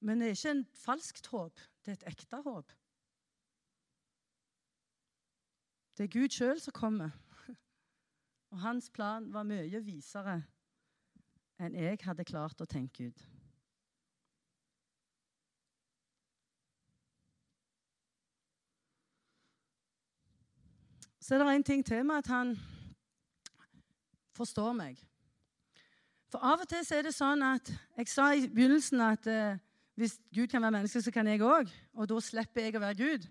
Men 0.00 0.20
det 0.20 0.28
er 0.28 0.36
ikke 0.36 0.50
en 0.50 0.66
falskt 0.74 1.26
håp, 1.26 1.60
det 1.84 1.92
er 1.92 1.98
et 1.98 2.06
ekte 2.12 2.40
håp. 2.44 2.72
Det 5.96 6.06
er 6.06 6.14
Gud 6.14 6.32
sjøl 6.32 6.60
som 6.60 6.72
kommer. 6.72 7.10
Og 8.50 8.60
hans 8.60 8.90
plan 8.90 9.28
var 9.32 9.44
mye 9.46 9.82
visere 9.84 10.40
enn 11.60 11.76
jeg 11.76 12.00
hadde 12.02 12.24
klart 12.24 12.62
å 12.64 12.66
tenke 12.66 13.10
ut. 13.10 13.26
Så 21.20 21.36
er 21.36 21.44
det 21.44 21.54
en 21.54 21.64
ting 21.68 21.86
til 21.86 22.06
med 22.06 22.24
at 22.24 22.26
han 22.26 22.56
forstår 24.34 24.72
meg. 24.72 24.96
For 26.32 26.40
av 26.42 26.64
og 26.64 26.68
til 26.70 26.86
er 26.96 27.04
det 27.04 27.12
sånn 27.14 27.42
at 27.44 27.68
Jeg 27.98 28.08
sa 28.08 28.32
i 28.32 28.48
begynnelsen 28.48 29.02
at 29.04 29.26
eh, 29.28 29.58
hvis 30.00 30.16
Gud 30.34 30.46
kan 30.48 30.62
være 30.62 30.78
menneske, 30.78 31.02
så 31.02 31.12
kan 31.12 31.28
jeg 31.28 31.42
òg. 31.44 31.68
Og 31.92 32.08
da 32.08 32.20
slipper 32.24 32.64
jeg 32.64 32.76
å 32.78 32.80
være 32.80 32.96
Gud. 32.96 33.26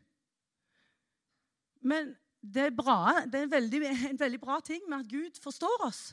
Men 1.82 2.12
det 2.40 2.68
er, 2.68 2.76
bra, 2.76 3.24
det 3.26 3.40
er 3.40 3.48
en, 3.48 3.52
veldig, 3.52 3.80
en 4.12 4.20
veldig 4.20 4.40
bra 4.40 4.60
ting 4.66 4.84
med 4.86 5.02
at 5.02 5.10
Gud 5.10 5.42
forstår 5.44 5.86
oss. 5.88 6.04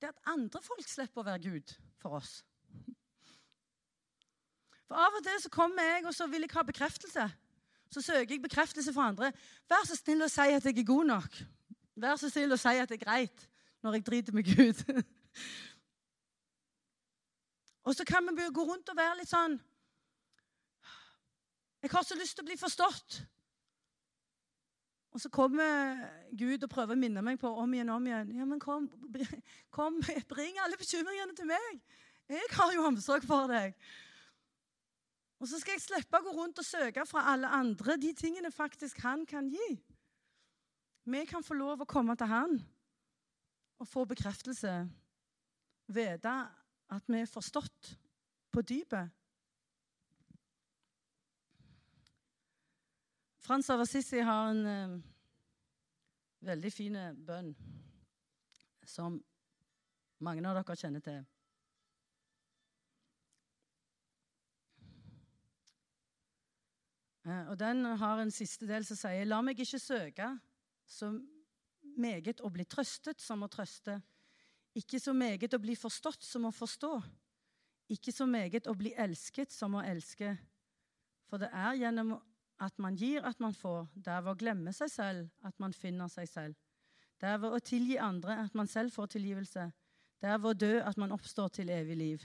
Det 0.00 0.08
er 0.08 0.14
at 0.14 0.32
andre 0.32 0.62
folk 0.64 0.88
slipper 0.88 1.20
å 1.20 1.26
være 1.28 1.44
Gud 1.44 1.76
for 2.00 2.16
oss. 2.16 2.40
For 4.88 4.98
Av 4.98 5.20
og 5.20 5.22
til 5.26 5.38
så 5.44 5.52
kommer 5.52 5.84
jeg 5.84 6.08
og 6.08 6.16
så 6.16 6.26
vil 6.32 6.46
jeg 6.46 6.54
ha 6.56 6.64
bekreftelse. 6.66 7.28
Så 7.92 8.02
søker 8.02 8.34
jeg 8.34 8.42
bekreftelse 8.42 8.94
fra 8.96 9.10
andre. 9.12 9.34
Vær 9.68 9.84
så 9.86 9.98
snill 9.98 10.24
å 10.24 10.32
si 10.32 10.48
at 10.48 10.66
jeg 10.66 10.80
er 10.80 10.88
god 10.88 11.10
nok. 11.12 11.40
Vær 12.00 12.16
så 12.18 12.32
snill 12.32 12.56
å 12.56 12.58
si 12.58 12.72
at 12.80 12.88
det 12.88 13.02
er 13.02 13.04
greit 13.04 13.48
når 13.84 13.98
jeg 13.98 14.06
driter 14.06 14.36
med 14.36 14.48
Gud. 14.48 14.80
og 17.86 17.98
så 17.98 18.06
kan 18.08 18.32
vi 18.32 18.48
gå 18.48 18.64
rundt 18.64 18.88
og 18.88 18.98
være 18.98 19.20
litt 19.20 19.30
sånn 19.30 19.60
Jeg 21.80 21.90
har 21.92 22.04
så 22.04 22.16
lyst 22.18 22.36
til 22.36 22.44
å 22.44 22.48
bli 22.50 22.58
forstått. 22.60 23.20
Og 25.10 25.22
så 25.22 25.30
kommer 25.32 26.04
Gud 26.38 26.62
og 26.62 26.70
prøver 26.70 26.94
å 26.94 27.00
minne 27.00 27.22
meg 27.24 27.40
på 27.40 27.50
om 27.50 27.72
igjen 27.74 27.90
om 27.90 28.06
igjen. 28.06 28.30
Ja, 28.38 28.46
men 28.46 28.60
kom, 28.62 28.86
kom, 29.74 29.98
bring 30.30 30.60
alle 30.62 30.78
bekymringene 30.78 31.34
til 31.38 31.50
meg. 31.50 31.80
Jeg 32.30 32.52
har 32.54 32.74
jo 32.76 32.86
omsorg 32.86 33.26
for 33.26 33.50
deg. 33.50 33.74
Og 35.40 35.48
så 35.48 35.58
skal 35.58 35.74
jeg 35.78 35.86
slippe 35.86 36.20
å 36.20 36.26
gå 36.26 36.34
rundt 36.36 36.60
og 36.60 36.68
søke 36.68 37.06
fra 37.08 37.24
alle 37.32 37.48
andre 37.56 37.96
de 37.98 38.12
tingene 38.14 38.52
faktisk 38.54 39.00
han 39.02 39.24
kan 39.26 39.48
gi. 39.50 39.70
Vi 41.10 41.22
kan 41.26 41.42
få 41.42 41.56
lov 41.58 41.82
å 41.82 41.88
komme 41.88 42.14
til 42.20 42.28
han 42.30 42.58
og 43.80 43.88
få 43.88 44.04
bekreftelse. 44.06 44.74
Vite 45.90 46.34
at 46.92 47.08
vi 47.08 47.22
er 47.24 47.30
forstått 47.30 47.94
på 48.52 48.62
dypet. 48.62 49.08
Frans 53.50 53.70
av 53.70 53.80
Assisi 53.80 54.20
har 54.22 54.48
en 54.48 54.66
eh, 54.70 54.92
veldig 56.46 56.70
fin 56.70 56.98
bønn 57.26 57.48
som 58.86 59.16
mange 60.22 60.44
av 60.46 60.60
dere 60.60 60.76
kjenner 60.78 61.02
til. 61.02 61.24
Uh, 67.26 67.50
og 67.50 67.58
Den 67.58 67.82
har 68.04 68.22
en 68.22 68.30
siste 68.30 68.70
del 68.70 68.86
som 68.86 69.02
sier 69.02 69.26
La 69.26 69.42
meg 69.42 69.58
ikke 69.66 69.82
søke 69.82 70.30
så 70.86 71.10
meget 71.98 72.46
å 72.46 72.54
bli 72.54 72.70
trøstet 72.70 73.18
som 73.18 73.42
å 73.42 73.50
trøste, 73.50 73.98
ikke 74.78 75.02
så 75.02 75.10
meget 75.10 75.58
å 75.58 75.64
bli 75.66 75.74
forstått 75.74 76.22
som 76.22 76.46
å 76.46 76.54
forstå, 76.54 76.94
ikke 77.98 78.14
så 78.14 78.30
meget 78.30 78.70
å 78.70 78.78
bli 78.78 78.94
elsket 78.94 79.50
som 79.50 79.74
å 79.74 79.82
elske. 79.82 80.36
For 81.26 81.42
det 81.42 81.50
er 81.50 81.80
gjennom 81.82 82.20
at 82.60 82.78
man 82.78 82.96
gir, 82.96 83.24
at 83.24 83.40
man 83.40 83.54
får. 83.54 83.88
Det 83.94 84.12
er 84.12 84.20
ved 84.20 84.34
å 84.34 84.40
glemme 84.40 84.72
seg 84.76 84.90
selv 84.92 85.46
at 85.46 85.56
man 85.62 85.72
finner 85.72 86.10
seg 86.12 86.28
selv. 86.28 86.58
Det 87.20 87.28
er 87.28 87.40
ved 87.40 87.56
å 87.56 87.64
tilgi 87.64 87.96
andre 88.00 88.36
at 88.44 88.54
man 88.56 88.68
selv 88.68 88.92
får 88.92 89.12
tilgivelse. 89.16 89.66
Det 90.20 90.28
er 90.28 90.38
ved 90.40 90.50
å 90.50 90.60
dø 90.60 90.72
at 90.84 90.98
man 91.00 91.12
oppstår 91.16 91.48
til 91.56 91.72
evig 91.72 91.96
liv. 91.96 92.24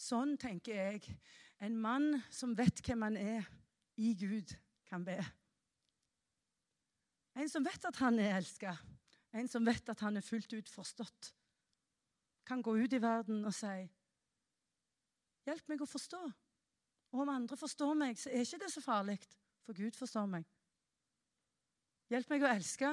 Sånn 0.00 0.36
tenker 0.40 0.74
jeg 0.74 1.16
en 1.60 1.76
mann 1.78 2.22
som 2.32 2.54
vet 2.56 2.82
hvem 2.86 3.04
han 3.04 3.18
er 3.20 3.46
i 4.00 4.14
Gud, 4.18 4.54
kan 4.88 5.04
be. 5.04 5.18
En 7.36 7.50
som 7.50 7.64
vet 7.64 7.84
at 7.86 7.98
han 8.00 8.18
er 8.18 8.38
elska, 8.38 8.72
en 9.36 9.48
som 9.48 9.66
vet 9.66 9.92
at 9.92 10.00
han 10.02 10.16
er 10.18 10.26
fullt 10.26 10.52
ut 10.56 10.72
forstått, 10.72 11.30
kan 12.48 12.62
gå 12.62 12.74
ut 12.80 12.92
i 12.96 13.02
verden 13.02 13.44
og 13.44 13.54
si 13.54 13.88
'Hjelp 15.46 15.68
meg 15.68 15.82
å 15.82 15.88
forstå'. 15.88 16.32
Og 17.10 17.20
om 17.20 17.28
andre 17.28 17.56
forstår 17.56 17.94
meg, 17.94 18.18
så 18.18 18.30
er 18.30 18.44
ikke 18.44 18.58
det 18.64 18.72
så 18.72 18.80
farlig, 18.80 19.18
for 19.66 19.76
Gud 19.76 19.96
forstår 19.98 20.26
meg. 20.30 20.46
Hjelp 22.10 22.30
meg 22.30 22.42
å 22.42 22.50
elske. 22.54 22.90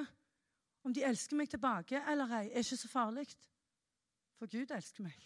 Om 0.85 0.93
de 0.93 1.03
elsker 1.03 1.35
meg 1.37 1.49
tilbake 1.49 2.01
eller 2.07 2.31
ei, 2.39 2.45
er 2.51 2.63
ikke 2.63 2.77
så 2.79 2.87
farlig, 2.87 3.25
for 4.37 4.49
Gud 4.49 4.71
elsker 4.71 5.03
meg. 5.03 5.25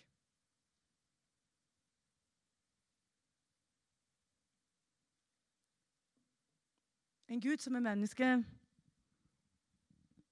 En 7.32 7.40
Gud 7.40 7.62
som 7.64 7.76
er 7.76 7.86
menneske, 7.86 8.32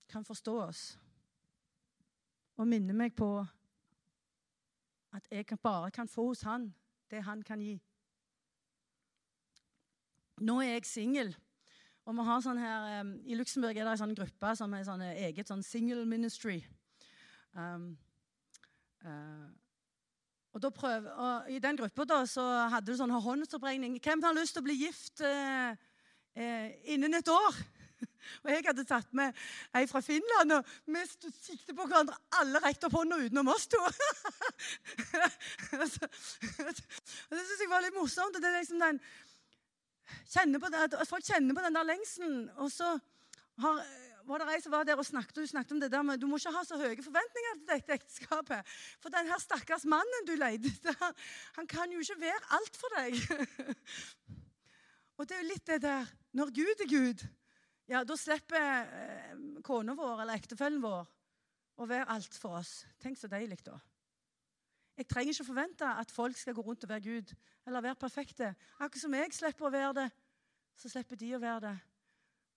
kan 0.09 0.25
forstå 0.25 0.55
oss 0.61 0.81
og 2.57 2.67
minne 2.67 2.93
meg 2.97 3.13
på 3.15 3.27
at 5.15 5.27
jeg 5.31 5.45
bare 5.63 5.91
kan 5.91 6.07
få 6.07 6.25
hos 6.27 6.41
han 6.41 6.73
det 7.11 7.21
han 7.23 7.43
kan 7.43 7.61
gi. 7.61 7.77
Nå 10.39 10.59
er 10.63 10.75
jeg 10.77 10.85
singel. 10.87 11.31
Og 12.09 12.15
vi 12.17 12.25
har 12.25 12.41
sånn 12.41 12.57
her, 12.57 13.01
um, 13.03 13.13
I 13.29 13.37
Luxembourg 13.37 13.77
er 13.77 13.85
det 13.85 13.91
en 13.93 14.01
sånn 14.01 14.17
gruppe 14.17 14.53
som 14.57 14.71
har 14.73 14.85
sånn 14.87 15.03
eget 15.11 15.51
sånn 15.51 15.63
single 15.65 16.05
ministry. 16.09 16.57
Um, 17.53 17.91
uh, 19.05 19.49
og, 20.55 20.65
prøv, 20.73 21.05
og, 21.05 21.49
I 21.53 21.59
den 21.61 21.77
gruppa 21.77 22.07
hadde 22.09 22.87
du 22.87 22.95
sånn 22.97 23.13
håndsoppregning. 23.13 23.99
Hvem 24.01 24.23
har 24.25 24.37
lyst 24.37 24.57
til 24.57 24.63
å 24.63 24.67
bli 24.69 24.79
gift 24.79 25.21
uh, 25.21 25.75
uh, 26.39 26.67
innen 26.89 27.19
et 27.19 27.29
år? 27.29 27.59
Og 28.43 28.49
jeg 28.51 28.63
hadde 28.65 28.85
tatt 28.87 29.13
med 29.17 29.35
ei 29.75 29.85
fra 29.89 29.99
Finland, 30.03 30.53
og 30.53 30.67
vi 30.87 31.01
siktet 31.09 31.75
på 31.75 31.85
hverandre. 31.85 32.15
Alle 32.39 32.61
rekte 32.63 32.87
opp 32.87 32.95
hånda 32.99 33.17
utenom 33.25 33.49
oss 33.51 33.65
to. 33.71 33.79
og 33.83 33.89
det 35.81 35.89
syns 37.41 37.63
jeg 37.63 37.71
var 37.71 37.83
litt 37.83 37.97
morsomt. 37.97 38.35
og 38.35 38.39
Det 38.39 38.49
er 38.51 38.59
liksom 38.59 38.79
den, 38.83 39.01
på 40.59 40.69
det, 40.73 40.85
at 40.89 41.07
folk 41.07 41.25
kjenner 41.25 41.55
på 41.55 41.63
den 41.65 41.75
der 41.75 41.87
lengselen. 41.87 42.49
Og 42.57 42.71
så 42.71 42.97
har, 43.59 43.81
var 44.29 44.43
det 44.43 44.53
ei 44.53 44.61
som 44.63 44.73
var 44.73 44.85
der 44.87 44.99
og 44.99 45.07
snakket, 45.07 45.37
og 45.37 45.45
hun 45.45 45.51
snakket 45.51 45.75
om 45.75 45.81
det 45.81 45.91
der 45.91 46.05
med 46.05 46.21
du 46.21 46.27
må 46.29 46.37
ikke 46.39 46.53
ha 46.53 46.63
så 46.67 46.77
høye 46.79 47.01
forventninger 47.03 47.57
til 47.57 47.67
dette 47.71 47.97
ekteskapet. 47.97 48.77
For 49.01 49.13
den 49.13 49.29
her 49.31 49.41
stakkars 49.41 49.87
mannen 49.89 50.27
du 50.27 50.35
leide 50.37 50.69
etter, 50.69 51.25
han 51.57 51.67
kan 51.69 51.91
jo 51.91 52.03
ikke 52.03 52.21
være 52.21 52.53
alt 52.59 52.79
for 52.79 52.97
deg. 52.97 53.19
og 55.17 55.27
det 55.27 55.37
er 55.37 55.43
jo 55.43 55.51
litt 55.51 55.67
det 55.67 55.81
der 55.83 56.15
Når 56.37 56.51
Gud 56.53 56.83
er 56.85 56.89
Gud, 56.89 57.27
ja, 57.89 58.03
da 58.05 58.15
slipper 58.17 58.65
eh, 58.85 59.37
kona 59.65 59.95
vår 59.97 60.21
eller 60.21 60.37
ektefellen 60.37 60.81
vår 60.83 61.07
å 61.79 61.87
være 61.89 62.05
alt 62.13 62.35
for 62.37 62.59
oss. 62.59 62.83
Tenk 63.01 63.17
så 63.17 63.29
deilig, 63.31 63.63
da. 63.65 63.79
Jeg 64.99 65.07
trenger 65.07 65.31
ikke 65.31 65.45
forvente 65.45 65.87
at 65.87 66.11
folk 66.11 66.37
skal 66.37 66.53
gå 66.53 66.61
rundt 66.61 66.83
og 66.83 66.89
være 66.89 67.01
Gud 67.01 67.35
eller 67.67 67.81
være 67.81 67.95
perfekte. 67.95 68.55
Akkurat 68.79 69.01
som 69.01 69.13
jeg 69.15 69.31
slipper 69.31 69.67
å 69.69 69.71
være 69.71 69.93
det, 69.95 70.09
så 70.75 70.91
slipper 70.91 71.15
de 71.15 71.29
å 71.37 71.39
være 71.39 71.61
det. 71.63 71.71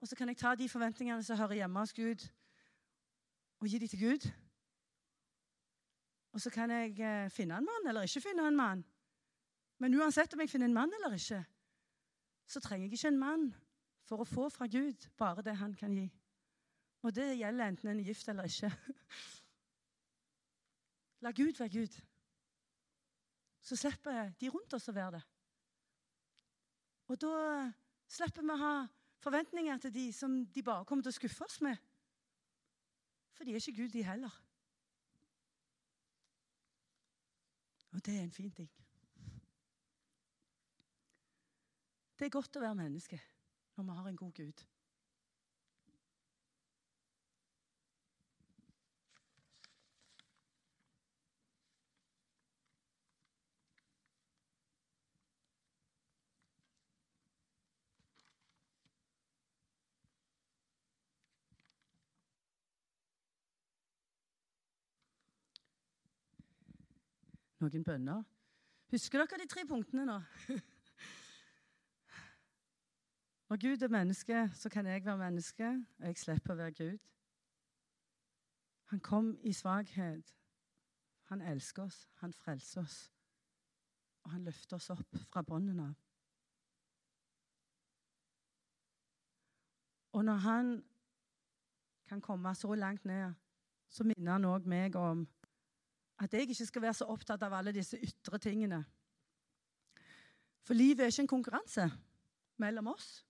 Og 0.02 0.10
så 0.10 0.18
kan 0.18 0.32
jeg 0.32 0.40
ta 0.40 0.54
de 0.58 0.66
forventningene 0.68 1.22
som 1.22 1.38
hører 1.38 1.60
hjemme 1.60 1.84
hos 1.84 1.94
Gud, 1.94 2.26
og 3.62 3.70
gi 3.70 3.78
de 3.78 3.88
til 3.92 4.02
Gud. 4.02 4.26
Og 6.34 6.42
så 6.42 6.50
kan 6.50 6.74
jeg 6.74 6.98
eh, 6.98 7.30
finne 7.30 7.62
en 7.62 7.70
mann 7.70 7.88
eller 7.88 8.10
ikke 8.10 8.26
finne 8.26 8.50
en 8.50 8.58
mann. 8.58 8.84
Men 9.78 9.94
uansett 10.02 10.34
om 10.34 10.42
jeg 10.42 10.50
finner 10.50 10.66
en 10.66 10.74
mann 10.74 10.98
eller 10.98 11.14
ikke, 11.14 11.44
så 12.46 12.60
trenger 12.60 12.88
jeg 12.88 12.98
ikke 12.98 13.14
en 13.14 13.22
mann 13.22 13.50
for 14.02 14.24
å 14.24 14.26
få 14.26 14.50
fra 14.50 14.66
Gud 14.66 15.06
bare 15.14 15.46
det 15.46 15.60
han 15.62 15.78
kan 15.78 15.94
gi. 15.94 16.08
Og 17.06 17.14
det 17.14 17.36
gjelder 17.38 17.70
enten 17.70 17.94
en 17.94 18.02
er 18.02 18.10
gift 18.10 18.28
eller 18.28 18.50
ikke. 18.50 18.74
La 21.22 21.30
Gud 21.30 21.54
være 21.62 21.78
Gud. 21.78 22.02
Så 23.62 23.76
slipper 23.76 24.32
de 24.40 24.50
rundt 24.50 24.74
oss 24.74 24.90
å 24.90 24.94
være 24.96 25.18
det. 25.18 25.22
Og 27.10 27.18
da 27.22 27.34
slipper 28.10 28.42
vi 28.42 28.54
å 28.54 28.60
ha 28.62 28.74
forventninger 29.22 29.78
til 29.84 29.94
de 29.94 30.06
som 30.14 30.34
de 30.44 30.64
bare 30.66 30.86
kommer 30.88 31.06
til 31.06 31.12
å 31.14 31.18
skuffe 31.18 31.46
oss 31.46 31.60
med. 31.62 31.78
For 33.32 33.46
de 33.46 33.54
er 33.54 33.62
ikke 33.62 33.76
Gud, 33.82 33.92
de 33.94 34.04
heller. 34.06 34.34
Og 37.92 38.00
det 38.04 38.16
er 38.16 38.24
en 38.24 38.34
fin 38.34 38.52
ting. 38.56 38.70
Det 42.18 42.26
er 42.26 42.34
godt 42.34 42.56
å 42.56 42.62
være 42.62 42.78
menneske 42.78 43.18
når 43.76 43.84
vi 43.84 43.96
har 43.98 44.08
en 44.08 44.16
god 44.16 44.32
Gud. 44.36 44.66
Noen 67.62 67.84
bønner. 67.84 68.22
Husker 68.90 69.22
dere 69.22 69.38
de 69.38 69.46
tre 69.46 69.62
punktene 69.68 70.02
nå? 70.08 70.18
Når 73.48 73.60
Gud 73.62 73.82
er 73.82 73.88
menneske, 73.92 74.48
så 74.54 74.68
kan 74.68 74.86
jeg 74.86 75.04
være 75.04 75.18
menneske, 75.18 75.68
og 75.98 76.06
jeg 76.06 76.16
slipper 76.18 76.54
å 76.54 76.56
være 76.58 76.74
Gud. 76.78 76.98
Han 78.90 79.00
kom 79.00 79.28
i 79.46 79.52
svakhet. 79.52 80.32
Han 81.30 81.40
elsker 81.40 81.82
oss, 81.86 82.08
han 82.20 82.32
frelser 82.32 82.82
oss, 82.82 82.96
og 84.24 84.30
han 84.34 84.42
løfter 84.44 84.76
oss 84.76 84.90
opp 84.92 85.16
fra 85.30 85.42
bunnen 85.46 85.78
av. 85.80 85.94
Og 90.12 90.24
når 90.24 90.42
han 90.48 90.74
kan 92.08 92.20
komme 92.20 92.54
så 92.54 92.74
langt 92.74 93.04
ned, 93.04 93.32
så 93.88 94.04
minner 94.04 94.32
han 94.32 94.44
òg 94.50 94.66
meg 94.68 94.96
om 94.96 95.22
at 96.22 96.32
jeg 96.32 96.46
ikke 96.46 96.66
skal 96.66 96.84
være 96.86 96.98
så 97.00 97.08
opptatt 97.10 97.42
av 97.42 97.54
alle 97.58 97.74
disse 97.74 97.98
ytre 97.98 98.38
tingene. 98.42 98.82
For 100.62 100.78
livet 100.78 101.04
er 101.04 101.10
ikke 101.10 101.24
en 101.26 101.34
konkurranse 101.34 101.88
mellom 102.62 102.92
oss. 102.92 103.22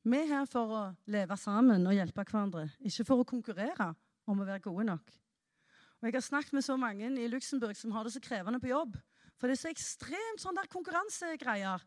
Vi 0.00 0.16
er 0.16 0.30
her 0.30 0.46
for 0.48 0.72
å 0.72 0.82
leve 1.12 1.36
sammen 1.36 1.84
og 1.84 1.92
hjelpe 1.92 2.24
hverandre, 2.24 2.70
ikke 2.80 3.04
for 3.04 3.20
å 3.20 3.28
konkurrere 3.28 3.90
om 4.30 4.40
å 4.40 4.46
være 4.48 4.64
gode 4.64 4.86
nok. 4.88 5.10
Og 6.00 6.08
Jeg 6.08 6.16
har 6.16 6.24
snakket 6.24 6.56
med 6.56 6.64
så 6.64 6.76
mange 6.80 7.10
i 7.20 7.28
Luxembourg 7.28 7.76
som 7.76 7.92
har 7.92 8.06
det 8.06 8.14
så 8.14 8.22
krevende 8.24 8.60
på 8.62 8.70
jobb. 8.70 8.96
For 9.36 9.48
det 9.48 9.58
er 9.58 9.60
så 9.60 9.72
ekstremt 9.72 10.40
sånn 10.40 10.56
der 10.56 10.68
konkurransegreier. 10.72 11.84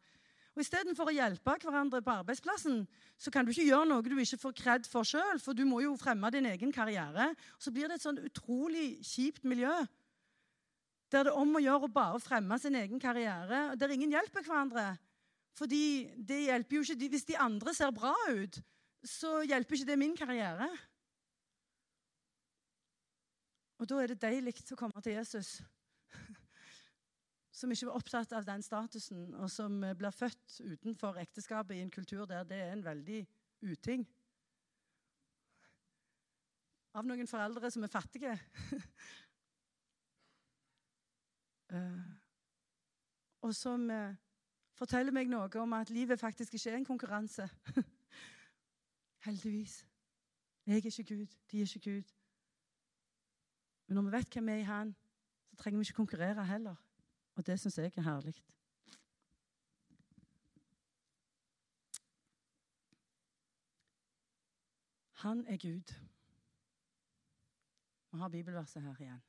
Og 0.53 0.61
Istedenfor 0.61 1.09
å 1.09 1.15
hjelpe 1.15 1.55
hverandre 1.63 2.03
på 2.05 2.13
arbeidsplassen, 2.13 2.83
så 3.17 3.31
kan 3.33 3.45
du 3.45 3.49
ikke 3.49 3.65
gjøre 3.65 3.87
noe 3.89 4.05
du 4.05 4.13
ikke 4.21 4.37
får 4.37 4.53
kred 4.59 4.89
for 4.89 5.07
sjøl, 5.07 5.41
for 5.41 5.57
du 5.57 5.63
må 5.65 5.81
jo 5.81 5.95
fremme 5.97 6.29
din 6.33 6.45
egen 6.45 6.73
karriere. 6.73 7.31
Så 7.57 7.73
blir 7.73 7.89
det 7.89 7.97
et 7.97 8.05
sånn 8.05 8.21
utrolig 8.21 8.99
kjipt 9.01 9.47
miljø. 9.49 9.73
Der 11.09 11.25
det 11.25 11.33
er 11.33 11.41
om 11.41 11.57
å 11.57 11.61
gjøre 11.61 11.89
å 11.89 11.93
bare 11.93 12.21
fremme 12.21 12.57
sin 12.61 12.77
egen 12.77 13.01
karriere, 13.01 13.73
der 13.77 13.95
ingen 13.95 14.13
hjelper 14.13 14.45
hverandre. 14.45 14.85
Fordi 15.57 16.09
det 16.17 16.39
hjelper 16.47 16.79
jo 16.79 16.85
ikke 16.85 17.09
Hvis 17.13 17.27
de 17.29 17.37
andre 17.37 17.73
ser 17.73 17.91
bra 17.93 18.13
ut, 18.29 18.61
så 19.03 19.41
hjelper 19.45 19.75
ikke 19.75 19.89
det 19.89 19.99
min 19.99 20.17
karriere. 20.17 20.69
Og 23.81 23.89
da 23.89 23.99
er 23.99 24.13
det 24.13 24.21
deilig 24.21 24.55
å 24.71 24.77
komme 24.79 25.01
til 25.01 25.17
Jesus, 25.17 25.57
som 27.53 27.71
ikke 27.71 27.85
var 27.85 27.99
opptatt 27.99 28.33
av 28.33 28.45
den 28.47 28.63
statusen, 28.65 29.27
og 29.37 29.51
som 29.51 29.75
blir 29.97 30.15
født 30.15 30.59
utenfor 30.65 31.19
ekteskapet 31.21 31.77
i 31.77 31.83
en 31.85 31.93
kultur 31.93 32.25
der 32.25 32.47
det 32.49 32.57
er 32.57 32.73
en 32.73 32.85
veldig 32.85 33.19
uting. 33.61 34.07
Av 36.93 37.05
noen 37.05 37.29
foreldre 37.29 37.69
som 37.73 37.85
er 37.85 37.93
fattige. 37.93 38.33
uh, 41.73 42.01
og 43.45 43.53
som 43.57 43.85
uh, 43.89 44.17
forteller 44.77 45.13
meg 45.13 45.29
noe 45.29 45.49
om 45.61 45.73
at 45.77 45.93
livet 45.93 46.21
faktisk 46.21 46.53
ikke 46.57 46.73
er 46.73 46.79
en 46.81 46.89
konkurranse. 46.89 47.47
Heldigvis. 49.25 49.83
Jeg 50.65 50.79
er 50.79 50.85
ikke 50.85 51.15
Gud, 51.15 51.27
de 51.51 51.61
er 51.61 51.69
ikke 51.69 51.91
Gud. 51.91 52.13
Men 53.87 53.95
når 53.95 54.01
vi 54.01 54.11
vet 54.17 54.33
hvem 54.33 54.47
vi 54.47 54.51
er 54.51 54.61
i 54.63 54.69
Han, 54.69 54.95
så 55.49 55.55
trenger 55.55 55.79
vi 55.79 55.87
ikke 55.89 56.01
konkurrere 56.01 56.45
heller. 56.45 56.75
Og 57.35 57.45
det 57.47 57.59
syns 57.59 57.77
jeg 57.77 57.91
er 57.97 58.05
herlig. 58.05 58.35
Han 65.23 65.45
er 65.47 65.57
Gud. 65.57 65.93
Vi 68.11 68.17
har 68.19 68.29
bibelverset 68.29 68.83
her 68.83 68.99
igjen. 69.01 69.21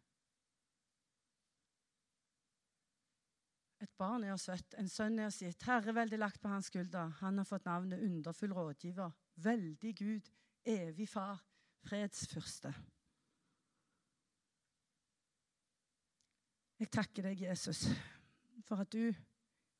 Et 3.84 3.92
barn 4.00 4.24
er 4.24 4.32
oss 4.32 4.46
født, 4.48 4.74
en 4.80 4.88
sønn 4.88 5.18
er 5.20 5.28
oss 5.28 5.42
gitt. 5.44 5.62
Herreveldet 5.68 6.18
lagt 6.18 6.40
på 6.40 6.48
hans 6.48 6.70
skulder. 6.72 7.12
Han 7.20 7.38
har 7.38 7.46
fått 7.48 7.68
navnet 7.68 8.02
Underfull 8.02 8.54
rådgiver, 8.56 9.12
veldig 9.44 9.92
Gud, 9.98 10.30
evig 10.64 11.08
far, 11.08 11.42
fredsfyrste. 11.84 12.72
Jeg 16.78 16.90
takker 16.90 17.28
deg, 17.28 17.44
Jesus, 17.46 17.84
for 18.66 18.82
at 18.82 18.90
du 18.92 19.12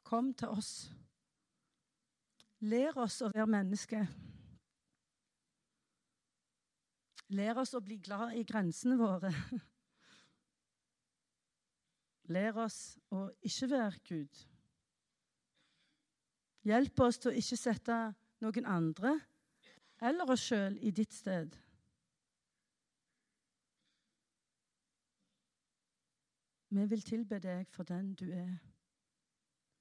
kom 0.07 0.33
til 0.39 0.53
oss. 0.55 0.91
Lær 2.65 2.97
oss 3.03 3.19
å 3.25 3.33
være 3.35 3.51
mennesker. 3.51 4.07
Lær 7.35 7.59
oss 7.65 7.75
å 7.75 7.83
bli 7.83 7.99
glad 7.99 8.37
i 8.39 8.45
grensene 8.47 8.97
våre. 9.01 9.33
Lær 12.33 12.63
oss 12.63 12.79
å 13.13 13.27
ikke 13.45 13.69
være 13.75 14.01
Gud. 14.09 14.45
Hjelp 16.65 17.01
oss 17.05 17.19
til 17.21 17.33
å 17.33 17.37
ikke 17.37 17.59
sette 17.61 17.99
noen 18.45 18.69
andre 18.71 19.19
eller 20.05 20.31
oss 20.33 20.47
sjøl 20.49 20.79
i 20.81 20.93
ditt 20.95 21.13
sted. 21.13 21.53
Vi 26.75 26.85
vil 26.91 27.03
tilbe 27.03 27.39
deg 27.39 27.69
for 27.71 27.87
den 27.87 28.15
du 28.19 28.25
er. 28.35 28.57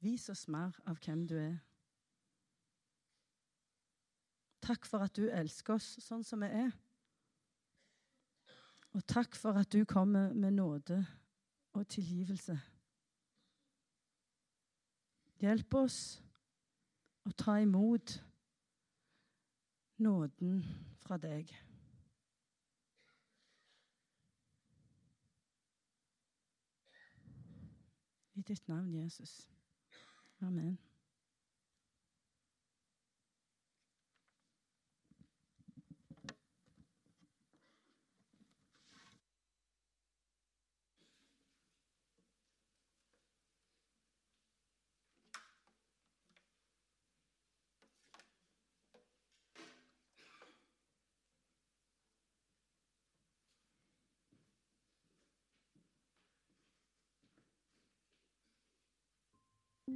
Vis 0.06 0.28
oss 0.30 0.44
mer 0.48 0.76
av 0.86 1.00
hvem 1.02 1.24
du 1.26 1.34
er. 1.42 1.56
Takk 4.62 4.86
for 4.86 5.02
at 5.02 5.16
du 5.18 5.26
elsker 5.26 5.80
oss 5.80 5.96
sånn 6.06 6.22
som 6.28 6.46
vi 6.46 6.52
er. 6.54 6.70
Og 8.94 9.02
takk 9.10 9.34
for 9.34 9.58
at 9.58 9.74
du 9.74 9.82
kommer 9.90 10.36
med 10.38 10.54
nåde 10.60 11.00
og 11.74 11.90
tilgivelse. 11.90 12.60
Hjelp 15.42 15.82
oss 15.82 16.00
å 17.26 17.34
ta 17.34 17.58
imot 17.64 18.20
nåden 19.98 20.62
fra 21.02 21.18
deg. 21.18 21.50
I 28.38 28.42
ditt 28.42 28.68
navn, 28.68 28.92
Jesus. 28.92 29.48
Amen. 30.42 30.78